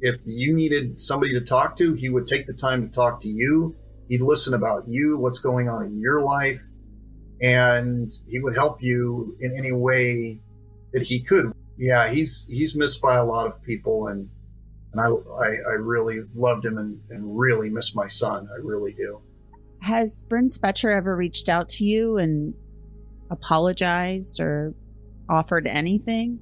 if 0.00 0.20
you 0.26 0.54
needed 0.54 1.00
somebody 1.00 1.32
to 1.32 1.40
talk 1.40 1.76
to, 1.78 1.94
he 1.94 2.10
would 2.10 2.26
take 2.26 2.46
the 2.46 2.52
time 2.52 2.82
to 2.82 2.94
talk 2.94 3.22
to 3.22 3.28
you. 3.28 3.74
He'd 4.08 4.20
listen 4.20 4.52
about 4.52 4.86
you, 4.86 5.16
what's 5.16 5.40
going 5.40 5.68
on 5.70 5.86
in 5.86 5.98
your 5.98 6.20
life, 6.20 6.62
and 7.40 8.16
he 8.28 8.38
would 8.38 8.54
help 8.54 8.82
you 8.82 9.36
in 9.40 9.56
any 9.56 9.72
way 9.72 10.40
that 10.92 11.02
he 11.02 11.20
could. 11.20 11.52
Yeah, 11.76 12.10
he's 12.10 12.46
he's 12.46 12.74
missed 12.74 13.02
by 13.02 13.16
a 13.16 13.24
lot 13.24 13.46
of 13.46 13.62
people, 13.62 14.08
and 14.08 14.28
and 14.92 15.00
I 15.00 15.06
I, 15.06 15.46
I 15.70 15.74
really 15.74 16.22
loved 16.34 16.64
him 16.64 16.78
and, 16.78 17.00
and 17.10 17.38
really 17.38 17.68
miss 17.68 17.94
my 17.94 18.08
son. 18.08 18.48
I 18.52 18.58
really 18.62 18.92
do. 18.92 19.20
Has 19.82 20.24
Bryn 20.24 20.48
Spejcher 20.48 20.94
ever 20.94 21.14
reached 21.14 21.48
out 21.48 21.68
to 21.70 21.84
you 21.84 22.16
and 22.16 22.54
apologized 23.30 24.40
or 24.40 24.74
offered 25.28 25.66
anything? 25.66 26.40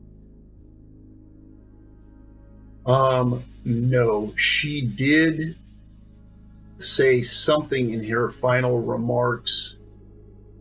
Um, 2.87 3.43
no, 3.65 4.35
she 4.37 4.83
did 4.83 5.57
say 6.77 7.23
something 7.23 7.91
in 7.91 8.05
her 8.05 8.31
final 8.31 8.81
remarks 8.81 9.79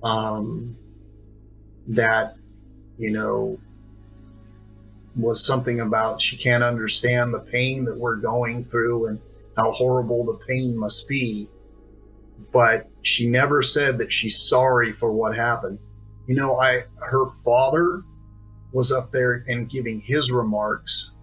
um, 0.03 0.77
that, 1.87 2.35
you 2.97 3.11
know, 3.11 3.59
was 5.15 5.45
something 5.45 5.79
about 5.79 6.21
she 6.21 6.37
can't 6.37 6.63
understand 6.63 7.33
the 7.33 7.39
pain 7.39 7.85
that 7.85 7.97
we're 7.97 8.15
going 8.15 8.65
through 8.65 9.07
and 9.07 9.19
how 9.57 9.71
horrible 9.71 10.25
the 10.25 10.39
pain 10.47 10.77
must 10.77 11.07
be. 11.07 11.47
But 12.51 12.89
she 13.03 13.27
never 13.27 13.61
said 13.61 13.97
that 13.99 14.11
she's 14.11 14.39
sorry 14.39 14.93
for 14.93 15.11
what 15.11 15.35
happened. 15.35 15.79
You 16.27 16.35
know, 16.35 16.59
I 16.59 16.85
her 16.97 17.27
father 17.43 18.01
was 18.71 18.91
up 18.91 19.11
there 19.11 19.45
and 19.47 19.69
giving 19.69 20.01
his 20.01 20.31
remarks 20.31 21.13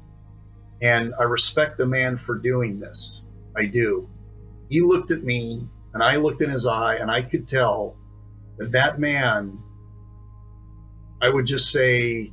and 0.83 1.13
I 1.19 1.25
respect 1.25 1.79
the 1.79 1.87
man 1.87 2.17
for 2.17 2.37
doing 2.37 2.79
this. 2.81 3.23
I 3.57 3.67
do. 3.67 4.09
He 4.69 4.81
looked 4.81 5.11
at 5.11 5.25
me 5.25 5.67
and 5.93 6.03
I 6.03 6.17
looked 6.17 6.43
in 6.43 6.51
his 6.51 6.67
eye 6.67 6.97
and 6.97 7.11
I 7.11 7.23
could 7.23 7.49
tell 7.49 7.97
that 8.61 8.99
man, 8.99 9.59
I 11.21 11.29
would 11.29 11.47
just 11.47 11.73
say, 11.73 12.33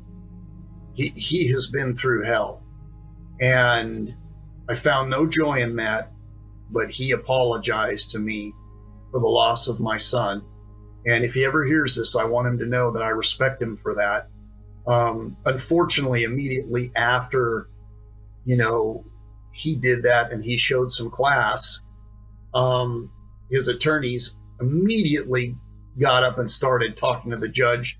he, 0.93 1.09
he 1.09 1.51
has 1.51 1.67
been 1.67 1.95
through 1.95 2.25
hell. 2.25 2.63
And 3.39 4.15
I 4.69 4.75
found 4.75 5.09
no 5.09 5.27
joy 5.27 5.61
in 5.61 5.75
that, 5.77 6.11
but 6.71 6.89
he 6.89 7.11
apologized 7.11 8.11
to 8.11 8.19
me 8.19 8.53
for 9.11 9.19
the 9.19 9.27
loss 9.27 9.67
of 9.67 9.79
my 9.79 9.97
son. 9.97 10.43
And 11.05 11.23
if 11.23 11.33
he 11.33 11.45
ever 11.45 11.63
hears 11.65 11.95
this, 11.95 12.15
I 12.15 12.25
want 12.25 12.47
him 12.47 12.57
to 12.59 12.65
know 12.65 12.91
that 12.91 13.03
I 13.03 13.09
respect 13.09 13.61
him 13.61 13.77
for 13.77 13.95
that. 13.95 14.27
Um, 14.87 15.37
unfortunately, 15.45 16.23
immediately 16.23 16.91
after 16.95 17.69
you 18.47 18.55
know, 18.55 19.05
he 19.51 19.75
did 19.75 20.03
that 20.03 20.31
and 20.31 20.43
he 20.43 20.57
showed 20.57 20.89
some 20.89 21.11
class. 21.11 21.85
Um, 22.53 23.11
his 23.51 23.67
attorneys 23.67 24.39
immediately 24.61 25.57
got 25.99 26.23
up 26.23 26.37
and 26.37 26.49
started 26.49 26.97
talking 26.97 27.31
to 27.31 27.37
the 27.37 27.49
judge 27.49 27.99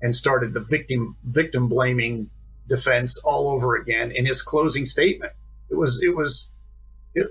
and 0.00 0.14
started 0.14 0.52
the 0.54 0.60
victim 0.60 1.16
victim 1.24 1.68
blaming 1.68 2.30
defense 2.68 3.22
all 3.24 3.48
over 3.48 3.76
again 3.76 4.12
in 4.12 4.24
his 4.26 4.42
closing 4.42 4.86
statement. 4.86 5.32
It 5.70 5.76
was 5.76 6.02
it 6.02 6.14
was 6.14 6.54
it, 7.14 7.28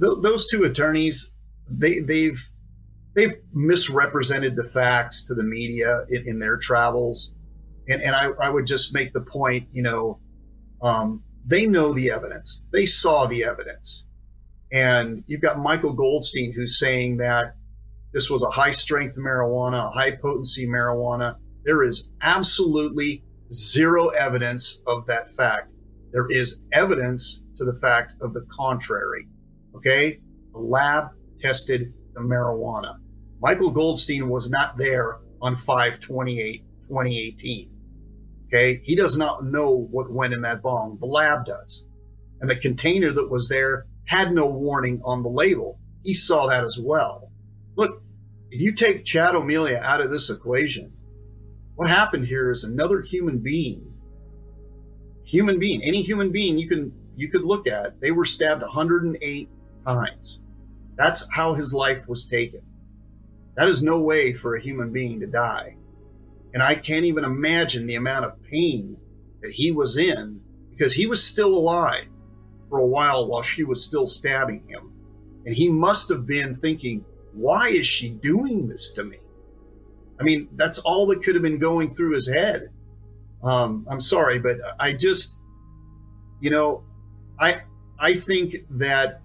th- 0.00 0.18
those 0.22 0.48
two 0.48 0.64
attorneys 0.64 1.32
they 1.68 2.00
they've 2.00 2.40
they've 3.14 3.34
misrepresented 3.52 4.56
the 4.56 4.64
facts 4.64 5.26
to 5.26 5.34
the 5.34 5.42
media 5.42 6.04
in, 6.10 6.28
in 6.28 6.38
their 6.38 6.56
travels, 6.56 7.34
and 7.88 8.02
and 8.02 8.14
I, 8.14 8.30
I 8.40 8.50
would 8.50 8.66
just 8.66 8.94
make 8.94 9.12
the 9.12 9.20
point, 9.20 9.68
you 9.72 9.82
know, 9.82 10.18
um, 10.82 11.22
they 11.46 11.66
know 11.66 11.92
the 11.92 12.10
evidence. 12.10 12.68
They 12.72 12.86
saw 12.86 13.26
the 13.26 13.44
evidence. 13.44 14.04
And 14.70 15.24
you've 15.26 15.40
got 15.40 15.58
Michael 15.58 15.94
Goldstein 15.94 16.52
who's 16.52 16.78
saying 16.78 17.16
that 17.18 17.54
this 18.12 18.30
was 18.30 18.42
a 18.42 18.50
high 18.50 18.70
strength 18.70 19.16
marijuana, 19.16 19.88
a 19.88 19.90
high 19.90 20.16
potency 20.16 20.66
marijuana. 20.66 21.36
There 21.64 21.82
is 21.82 22.12
absolutely 22.22 23.24
zero 23.52 24.08
evidence 24.08 24.82
of 24.86 25.06
that 25.06 25.34
fact. 25.34 25.70
There 26.12 26.30
is 26.30 26.64
evidence 26.72 27.44
to 27.56 27.64
the 27.64 27.78
fact 27.80 28.14
of 28.20 28.32
the 28.32 28.46
contrary. 28.50 29.28
Okay? 29.74 30.20
The 30.52 30.58
lab 30.58 31.08
tested 31.38 31.92
the 32.14 32.20
marijuana. 32.20 32.96
Michael 33.40 33.70
Goldstein 33.70 34.28
was 34.28 34.50
not 34.50 34.78
there 34.78 35.18
on 35.40 35.54
528 35.54 36.64
2018. 36.88 37.70
Okay. 38.46 38.80
He 38.82 38.96
does 38.96 39.18
not 39.18 39.44
know 39.44 39.86
what 39.90 40.10
went 40.10 40.32
in 40.32 40.40
that 40.40 40.62
bong. 40.62 40.96
The 41.00 41.06
lab 41.06 41.44
does. 41.44 41.86
And 42.40 42.48
the 42.48 42.56
container 42.56 43.12
that 43.12 43.30
was 43.30 43.48
there 43.48 43.86
had 44.06 44.32
no 44.32 44.46
warning 44.46 45.02
on 45.04 45.22
the 45.22 45.28
label. 45.28 45.78
He 46.02 46.14
saw 46.14 46.46
that 46.46 46.64
as 46.64 46.78
well. 46.78 47.27
Look, 47.78 48.02
if 48.50 48.60
you 48.60 48.72
take 48.72 49.04
Chad 49.04 49.36
O'Melia 49.36 49.78
out 49.78 50.00
of 50.00 50.10
this 50.10 50.30
equation, 50.30 50.92
what 51.76 51.88
happened 51.88 52.26
here 52.26 52.50
is 52.50 52.64
another 52.64 53.00
human 53.00 53.38
being, 53.38 53.94
human 55.24 55.60
being, 55.60 55.80
any 55.84 56.02
human 56.02 56.32
being 56.32 56.58
you 56.58 56.68
can 56.68 56.92
you 57.14 57.30
could 57.30 57.44
look 57.44 57.68
at, 57.68 58.00
they 58.00 58.10
were 58.10 58.24
stabbed 58.24 58.62
108 58.62 59.48
times. 59.86 60.42
That's 60.96 61.28
how 61.32 61.54
his 61.54 61.72
life 61.72 62.08
was 62.08 62.26
taken. 62.26 62.62
That 63.54 63.68
is 63.68 63.80
no 63.80 64.00
way 64.00 64.32
for 64.34 64.56
a 64.56 64.60
human 64.60 64.92
being 64.92 65.20
to 65.20 65.28
die. 65.28 65.76
And 66.54 66.64
I 66.64 66.74
can't 66.74 67.04
even 67.04 67.24
imagine 67.24 67.86
the 67.86 67.94
amount 67.94 68.24
of 68.24 68.42
pain 68.42 68.96
that 69.40 69.52
he 69.52 69.70
was 69.70 69.98
in 69.98 70.40
because 70.70 70.92
he 70.92 71.06
was 71.06 71.24
still 71.24 71.54
alive 71.54 72.06
for 72.68 72.78
a 72.80 72.86
while 72.86 73.28
while 73.28 73.42
she 73.42 73.62
was 73.62 73.84
still 73.84 74.08
stabbing 74.08 74.64
him. 74.68 74.92
And 75.46 75.54
he 75.54 75.68
must 75.68 76.08
have 76.08 76.26
been 76.26 76.56
thinking, 76.56 77.04
why 77.38 77.68
is 77.68 77.86
she 77.86 78.10
doing 78.10 78.68
this 78.68 78.92
to 78.94 79.04
me? 79.04 79.18
I 80.20 80.24
mean, 80.24 80.48
that's 80.56 80.80
all 80.80 81.06
that 81.06 81.22
could 81.22 81.34
have 81.36 81.42
been 81.42 81.60
going 81.60 81.94
through 81.94 82.14
his 82.14 82.28
head. 82.28 82.70
Um, 83.42 83.86
I'm 83.88 84.00
sorry, 84.00 84.40
but 84.40 84.56
I 84.80 84.92
just, 84.92 85.38
you 86.40 86.50
know, 86.50 86.82
I 87.38 87.62
I 88.00 88.14
think 88.14 88.56
that 88.70 89.22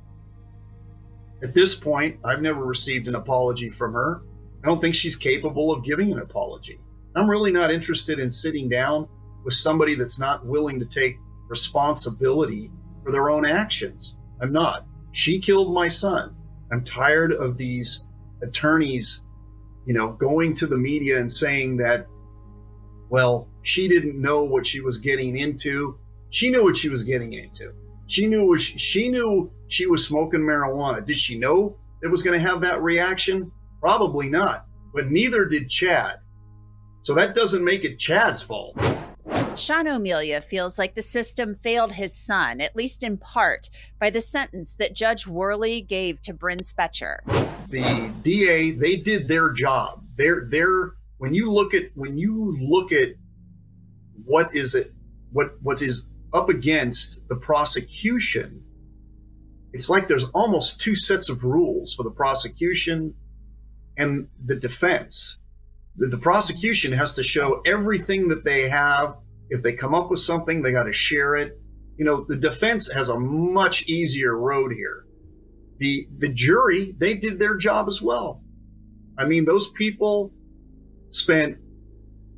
at 1.42 1.54
this 1.54 1.76
point, 1.80 2.20
I've 2.24 2.42
never 2.42 2.64
received 2.64 3.08
an 3.08 3.16
apology 3.16 3.70
from 3.70 3.94
her. 3.94 4.22
I 4.64 4.68
don't 4.68 4.80
think 4.80 4.96
she's 4.96 5.16
capable 5.16 5.72
of 5.72 5.84
giving 5.84 6.12
an 6.12 6.20
apology. 6.20 6.80
I'm 7.16 7.30
really 7.30 7.52
not 7.52 7.72
interested 7.72 8.20
in 8.20 8.30
sitting 8.30 8.70
down 8.70 9.08
with 9.44 9.56
somebody 9.56 9.96
that's 9.96 10.20
not 10.20 10.46
willing 10.46 10.80
to 10.80 10.86
take 10.86 11.18
responsibility 11.50 12.72
for 13.04 13.12
their 13.12 13.30
own 13.30 13.46
actions. 13.46 14.18
I'm 14.42 14.54
not. 14.54 14.86
She 15.12 15.40
killed 15.40 15.74
my 15.74 15.88
son. 15.88 16.36
I'm 16.74 16.84
tired 16.84 17.32
of 17.32 17.58
these 17.58 18.06
attorneys 18.42 19.24
you 19.86 19.94
know, 19.94 20.14
going 20.14 20.56
to 20.56 20.68
the 20.68 20.78
media 20.78 21.20
and 21.20 21.32
saying 21.32 21.78
that, 21.78 22.08
well, 23.10 23.48
she 23.62 23.88
didn't 23.88 24.20
know 24.22 24.44
what 24.44 24.66
she 24.66 24.82
was 24.82 24.98
getting 25.00 25.38
into. 25.38 25.98
She 26.30 26.50
knew 26.50 26.64
what 26.64 26.78
she 26.78 26.90
was 26.90 27.04
getting 27.04 27.34
into. 27.34 27.74
She 28.08 28.28
knew 28.28 28.46
was 28.46 28.64
she 28.64 29.10
knew 29.10 29.52
she 29.68 29.88
was 29.88 30.08
smoking 30.08 30.42
marijuana. 30.42 31.06
Did 31.06 31.18
she 31.18 31.38
know 31.38 31.78
it 32.02 32.08
was 32.08 32.24
going 32.24 32.40
to 32.40 32.50
have 32.50 32.62
that 32.62 32.82
reaction? 32.82 33.52
Probably 33.80 34.30
not. 34.30 34.66
But 34.94 35.08
neither 35.08 35.46
did 35.46 35.70
Chad. 35.70 36.20
So 37.02 37.14
that 37.16 37.36
doesn't 37.36 37.64
make 37.64 37.84
it 37.84 38.00
Chad's 38.00 38.42
fault. 38.42 38.78
Sean 39.56 39.88
O'Melia 39.88 40.42
feels 40.42 40.80
like 40.80 40.96
the 40.96 41.02
system 41.02 41.54
failed 41.54 41.94
his 41.94 42.16
son, 42.16 42.60
at 42.60 42.76
least 42.76 43.04
in 43.04 43.18
part, 43.18 43.70
by 44.00 44.10
the 44.10 44.22
sentence 44.22 44.76
that 44.76 44.94
Judge 44.96 45.28
Worley 45.28 45.82
gave 45.82 46.22
to 46.24 46.34
Bryn 46.34 46.60
Spejcher. 46.60 47.20
The 47.70 48.12
DA, 48.24 48.72
they 48.72 48.96
did 48.98 49.28
their 49.28 49.52
job. 49.52 50.04
They're 50.18 50.48
they're 50.50 50.94
when 51.18 51.34
you 51.34 51.52
look 51.52 51.74
at 51.74 51.92
when 51.96 52.18
you 52.18 52.58
look 52.60 52.92
at 52.92 53.10
what 54.26 54.56
is 54.56 54.76
it 54.76 54.92
what 55.32 55.62
what 55.62 55.82
is 55.82 56.10
up 56.34 56.50
against 56.50 57.28
the 57.30 57.36
prosecution, 57.36 58.64
it's 59.72 59.90
like 59.90 60.08
there's 60.08 60.30
almost 60.34 60.82
two 60.82 60.96
sets 60.96 61.30
of 61.30 61.44
rules 61.44 61.94
for 61.94 62.04
the 62.04 62.12
prosecution 62.12 63.14
and 63.98 64.28
the 64.44 64.56
defense. 64.56 65.40
The, 65.96 66.08
the 66.08 66.18
prosecution 66.18 66.92
has 66.94 67.14
to 67.16 67.24
show 67.24 67.62
everything 67.66 68.30
that 68.30 68.44
they 68.44 68.68
have 68.68 69.18
if 69.50 69.62
they 69.62 69.74
come 69.74 69.94
up 69.94 70.10
with 70.10 70.20
something, 70.20 70.62
they 70.62 70.72
got 70.72 70.84
to 70.84 70.94
share 70.94 71.36
it. 71.36 71.60
You 71.98 72.06
know, 72.06 72.26
the 72.28 72.38
defense 72.38 72.92
has 72.94 73.10
a 73.10 73.20
much 73.20 73.88
easier 73.88 74.36
road 74.38 74.74
here. 74.74 75.06
The 75.78 76.08
the 76.18 76.30
jury, 76.30 76.96
they 76.98 77.16
did 77.16 77.40
their 77.40 77.58
job 77.58 77.88
as 77.88 78.02
well. 78.02 78.42
I 79.18 79.26
mean, 79.26 79.46
those 79.46 79.72
people 79.72 80.34
spent 81.10 81.58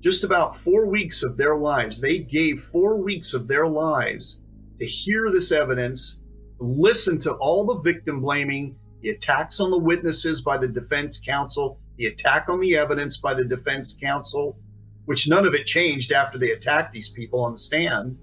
just 0.02 0.24
about 0.24 0.58
4 0.58 0.88
weeks 0.88 1.24
of 1.24 1.38
their 1.38 1.56
lives. 1.56 2.02
They 2.02 2.20
gave 2.20 2.62
4 2.62 3.02
weeks 3.02 3.34
of 3.34 3.48
their 3.48 3.68
lives 3.68 4.42
to 4.80 4.86
hear 4.86 5.32
this 5.32 5.52
evidence, 5.52 6.22
listen 6.60 7.18
to 7.22 7.34
all 7.36 7.66
the 7.66 7.80
victim 7.80 8.22
blaming, 8.22 8.76
the 9.02 9.10
attacks 9.10 9.60
on 9.60 9.72
the 9.72 9.80
witnesses 9.80 10.42
by 10.42 10.58
the 10.58 10.68
defense 10.68 11.22
counsel, 11.26 11.80
the 11.98 12.08
attack 12.08 12.50
on 12.50 12.60
the 12.60 12.76
evidence 12.76 13.22
by 13.22 13.34
the 13.34 13.46
defense 13.46 13.98
counsel, 14.02 14.58
which 15.06 15.28
none 15.30 15.46
of 15.46 15.54
it 15.54 15.66
changed 15.66 16.12
after 16.12 16.38
they 16.38 16.52
attacked 16.52 16.94
these 16.94 17.10
people 17.10 17.44
on 17.44 17.54
the 17.54 17.58
stand. 17.58 18.18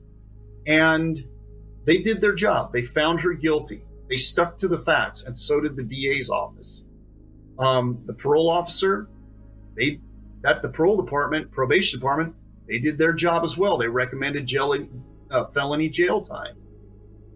And 0.66 1.24
they 1.84 1.98
did 1.98 2.20
their 2.20 2.34
job. 2.34 2.72
They 2.72 2.82
found 2.82 3.20
her 3.20 3.32
guilty. 3.32 3.82
They 4.08 4.16
stuck 4.18 4.58
to 4.58 4.68
the 4.68 4.78
facts, 4.78 5.24
and 5.24 5.36
so 5.36 5.60
did 5.60 5.76
the 5.76 5.84
DA's 5.84 6.30
office. 6.30 6.86
Um, 7.58 8.02
the 8.06 8.12
parole 8.12 8.50
officer, 8.50 9.08
they 9.76 10.00
that 10.42 10.60
the 10.60 10.68
parole 10.68 11.00
department, 11.00 11.50
probation 11.50 11.98
department, 11.98 12.34
they 12.68 12.78
did 12.78 12.98
their 12.98 13.12
job 13.12 13.44
as 13.44 13.56
well. 13.56 13.78
They 13.78 13.88
recommended 13.88 14.46
jail, 14.46 14.76
uh, 15.30 15.46
felony 15.46 15.88
jail 15.88 16.20
time. 16.20 16.56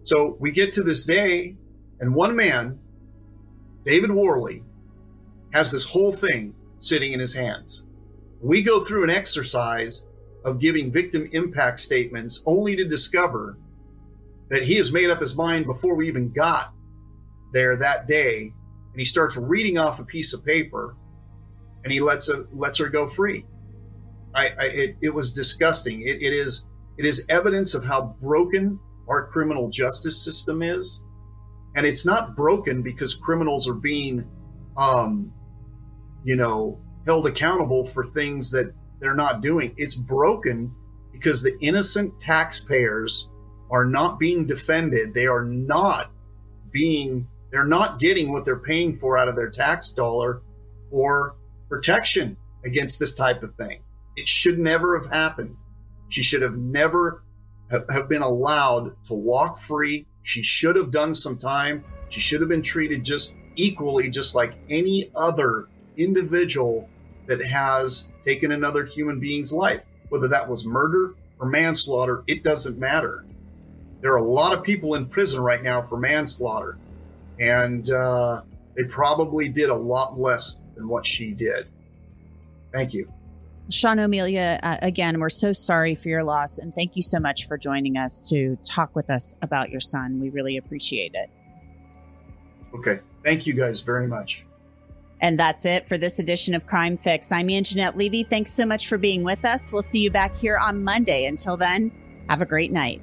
So 0.03 0.37
we 0.39 0.51
get 0.51 0.73
to 0.73 0.83
this 0.83 1.05
day, 1.05 1.55
and 1.99 2.13
one 2.13 2.35
man, 2.35 2.79
David 3.85 4.11
Worley, 4.11 4.63
has 5.53 5.71
this 5.71 5.85
whole 5.85 6.11
thing 6.11 6.53
sitting 6.79 7.13
in 7.13 7.19
his 7.19 7.33
hands. 7.33 7.85
We 8.41 8.61
go 8.61 8.83
through 8.83 9.03
an 9.03 9.09
exercise 9.09 10.05
of 10.45 10.59
giving 10.59 10.91
victim 10.91 11.29
impact 11.33 11.79
statements 11.79 12.43
only 12.45 12.75
to 12.75 12.87
discover 12.87 13.57
that 14.49 14.63
he 14.63 14.75
has 14.75 14.93
made 14.93 15.09
up 15.09 15.19
his 15.19 15.35
mind 15.35 15.65
before 15.65 15.95
we 15.95 16.07
even 16.07 16.31
got 16.31 16.73
there 17.53 17.75
that 17.77 18.07
day. 18.07 18.53
And 18.91 18.99
he 18.99 19.05
starts 19.05 19.35
reading 19.37 19.77
off 19.77 19.99
a 19.99 20.05
piece 20.05 20.33
of 20.33 20.45
paper 20.45 20.95
and 21.83 21.91
he 21.91 21.99
lets, 21.99 22.29
a, 22.29 22.45
lets 22.53 22.77
her 22.77 22.89
go 22.89 23.07
free. 23.07 23.45
I, 24.33 24.49
I 24.49 24.63
it, 24.65 24.95
it, 25.01 25.09
was 25.09 25.33
disgusting. 25.33 26.01
It, 26.01 26.21
it 26.21 26.33
is 26.33 26.67
it 26.97 27.05
is 27.05 27.25
evidence 27.29 27.73
of 27.73 27.83
how 27.83 28.15
broken 28.21 28.79
our 29.07 29.27
criminal 29.27 29.69
justice 29.69 30.23
system 30.23 30.61
is, 30.61 31.03
and 31.75 31.85
it's 31.85 32.05
not 32.05 32.35
broken 32.35 32.81
because 32.81 33.15
criminals 33.15 33.67
are 33.67 33.75
being, 33.75 34.27
um, 34.77 35.31
you 36.23 36.35
know, 36.35 36.79
held 37.07 37.25
accountable 37.25 37.85
for 37.85 38.05
things 38.05 38.51
that 38.51 38.73
they're 38.99 39.15
not 39.15 39.41
doing. 39.41 39.73
It's 39.77 39.95
broken 39.95 40.73
because 41.13 41.41
the 41.41 41.57
innocent 41.61 42.19
taxpayers 42.19 43.31
are 43.71 43.85
not 43.85 44.19
being 44.19 44.45
defended. 44.45 45.13
They 45.13 45.25
are 45.25 45.43
not 45.43 46.11
being, 46.71 47.27
they're 47.49 47.65
not 47.65 47.99
getting 47.99 48.31
what 48.31 48.45
they're 48.45 48.59
paying 48.59 48.97
for 48.97 49.17
out 49.17 49.29
of 49.29 49.35
their 49.35 49.49
tax 49.49 49.93
dollar 49.93 50.41
or 50.91 51.35
protection 51.69 52.35
against 52.65 52.99
this 52.99 53.15
type 53.15 53.41
of 53.41 53.55
thing. 53.55 53.81
It 54.17 54.27
should 54.27 54.59
never 54.59 54.99
have 54.99 55.09
happened. 55.09 55.55
She 56.09 56.23
should 56.23 56.41
have 56.41 56.57
never 56.57 57.23
have 57.69 58.09
been 58.09 58.21
allowed 58.21 58.95
to 59.07 59.13
walk 59.13 59.57
free. 59.57 60.05
She 60.23 60.43
should 60.43 60.75
have 60.75 60.91
done 60.91 61.13
some 61.13 61.37
time. 61.37 61.83
She 62.09 62.19
should 62.19 62.41
have 62.41 62.49
been 62.49 62.61
treated 62.61 63.03
just 63.03 63.37
equally, 63.55 64.09
just 64.09 64.35
like 64.35 64.55
any 64.69 65.11
other 65.15 65.67
individual 65.97 66.89
that 67.27 67.43
has 67.45 68.11
taken 68.25 68.51
another 68.51 68.85
human 68.85 69.19
being's 69.19 69.53
life. 69.53 69.81
Whether 70.09 70.27
that 70.29 70.49
was 70.49 70.65
murder 70.65 71.13
or 71.39 71.47
manslaughter, 71.47 72.23
it 72.27 72.43
doesn't 72.43 72.79
matter. 72.79 73.25
There 74.01 74.13
are 74.13 74.17
a 74.17 74.23
lot 74.23 74.53
of 74.53 74.63
people 74.63 74.95
in 74.95 75.07
prison 75.07 75.41
right 75.41 75.61
now 75.61 75.81
for 75.81 75.97
manslaughter, 75.97 76.77
and 77.39 77.89
uh, 77.89 78.41
they 78.75 78.83
probably 78.83 79.49
did 79.49 79.69
a 79.69 79.75
lot 79.75 80.19
less 80.19 80.61
than 80.75 80.87
what 80.87 81.05
she 81.05 81.31
did. 81.31 81.67
Thank 82.73 82.93
you. 82.93 83.11
Sean 83.69 83.99
O'Melia, 83.99 84.59
uh, 84.63 84.77
again, 84.81 85.19
we're 85.19 85.29
so 85.29 85.51
sorry 85.51 85.93
for 85.93 86.07
your 86.07 86.23
loss, 86.23 86.57
and 86.57 86.73
thank 86.73 86.95
you 86.95 87.01
so 87.01 87.19
much 87.19 87.47
for 87.47 87.57
joining 87.57 87.97
us 87.97 88.29
to 88.29 88.57
talk 88.63 88.95
with 88.95 89.09
us 89.09 89.35
about 89.41 89.69
your 89.69 89.81
son. 89.81 90.21
We 90.21 90.29
really 90.29 90.55
appreciate 90.55 91.13
it. 91.15 91.29
Okay. 92.73 92.99
Thank 93.25 93.45
you 93.45 93.53
guys 93.53 93.81
very 93.81 94.07
much. 94.07 94.46
And 95.19 95.39
that's 95.39 95.65
it 95.65 95.87
for 95.87 95.97
this 95.97 96.19
edition 96.19 96.53
of 96.53 96.67
Crime 96.67 96.95
Fix. 96.95 97.31
I'm 97.31 97.47
Angenette 97.47 97.95
Levy. 97.95 98.23
Thanks 98.23 98.51
so 98.53 98.65
much 98.65 98.87
for 98.87 98.97
being 98.99 99.23
with 99.23 99.43
us. 99.45 99.71
We'll 99.71 99.81
see 99.81 99.99
you 99.99 100.11
back 100.11 100.35
here 100.35 100.57
on 100.57 100.83
Monday. 100.83 101.25
Until 101.25 101.57
then, 101.57 101.91
have 102.29 102.41
a 102.41 102.45
great 102.45 102.71
night. 102.71 103.01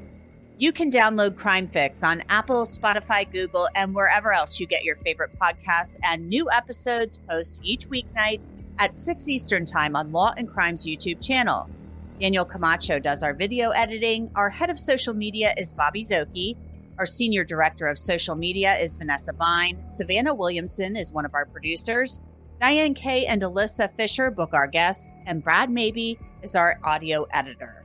You 0.57 0.70
can 0.70 0.90
download 0.90 1.37
Crime 1.37 1.66
Fix 1.66 2.05
on 2.05 2.22
Apple, 2.29 2.62
Spotify, 2.62 3.31
Google, 3.31 3.68
and 3.74 3.92
wherever 3.92 4.33
else 4.33 4.61
you 4.61 4.68
get 4.68 4.85
your 4.85 4.94
favorite 4.94 5.37
podcasts. 5.40 5.98
And 6.05 6.29
new 6.29 6.48
episodes 6.53 7.18
post 7.18 7.61
each 7.64 7.88
weeknight 7.88 8.40
at 8.79 8.96
6 8.96 9.29
Eastern 9.29 9.64
Time 9.64 9.96
on 9.96 10.12
Law 10.12 10.33
and 10.37 10.48
Crime's 10.48 10.87
YouTube 10.87 11.24
channel. 11.24 11.68
Daniel 12.20 12.44
Camacho 12.44 13.00
does 13.00 13.24
our 13.24 13.35
video 13.35 13.70
editing. 13.70 14.31
Our 14.37 14.50
head 14.50 14.70
of 14.70 14.79
social 14.79 15.14
media 15.14 15.53
is 15.59 15.72
Bobby 15.72 16.05
Szoke. 16.05 16.57
Our 16.98 17.07
senior 17.07 17.42
director 17.44 17.88
of 17.88 17.98
social 17.98 18.37
media 18.37 18.74
is 18.76 18.94
Vanessa 18.94 19.33
Bein. 19.33 19.88
Savannah 19.88 20.33
Williamson 20.33 20.96
is 20.96 21.12
one 21.12 21.24
of 21.24 21.35
our 21.35 21.44
producers. 21.44 22.20
Diane 22.61 22.94
Kaye 22.94 23.26
and 23.26 23.42
Alyssa 23.42 23.92
Fisher 23.92 24.30
book 24.30 24.54
our 24.54 24.68
guests, 24.68 25.11
and 25.26 25.42
Brad 25.42 25.70
Maybe 25.70 26.18
is 26.42 26.54
our 26.54 26.78
audio 26.85 27.26
editor. 27.33 27.83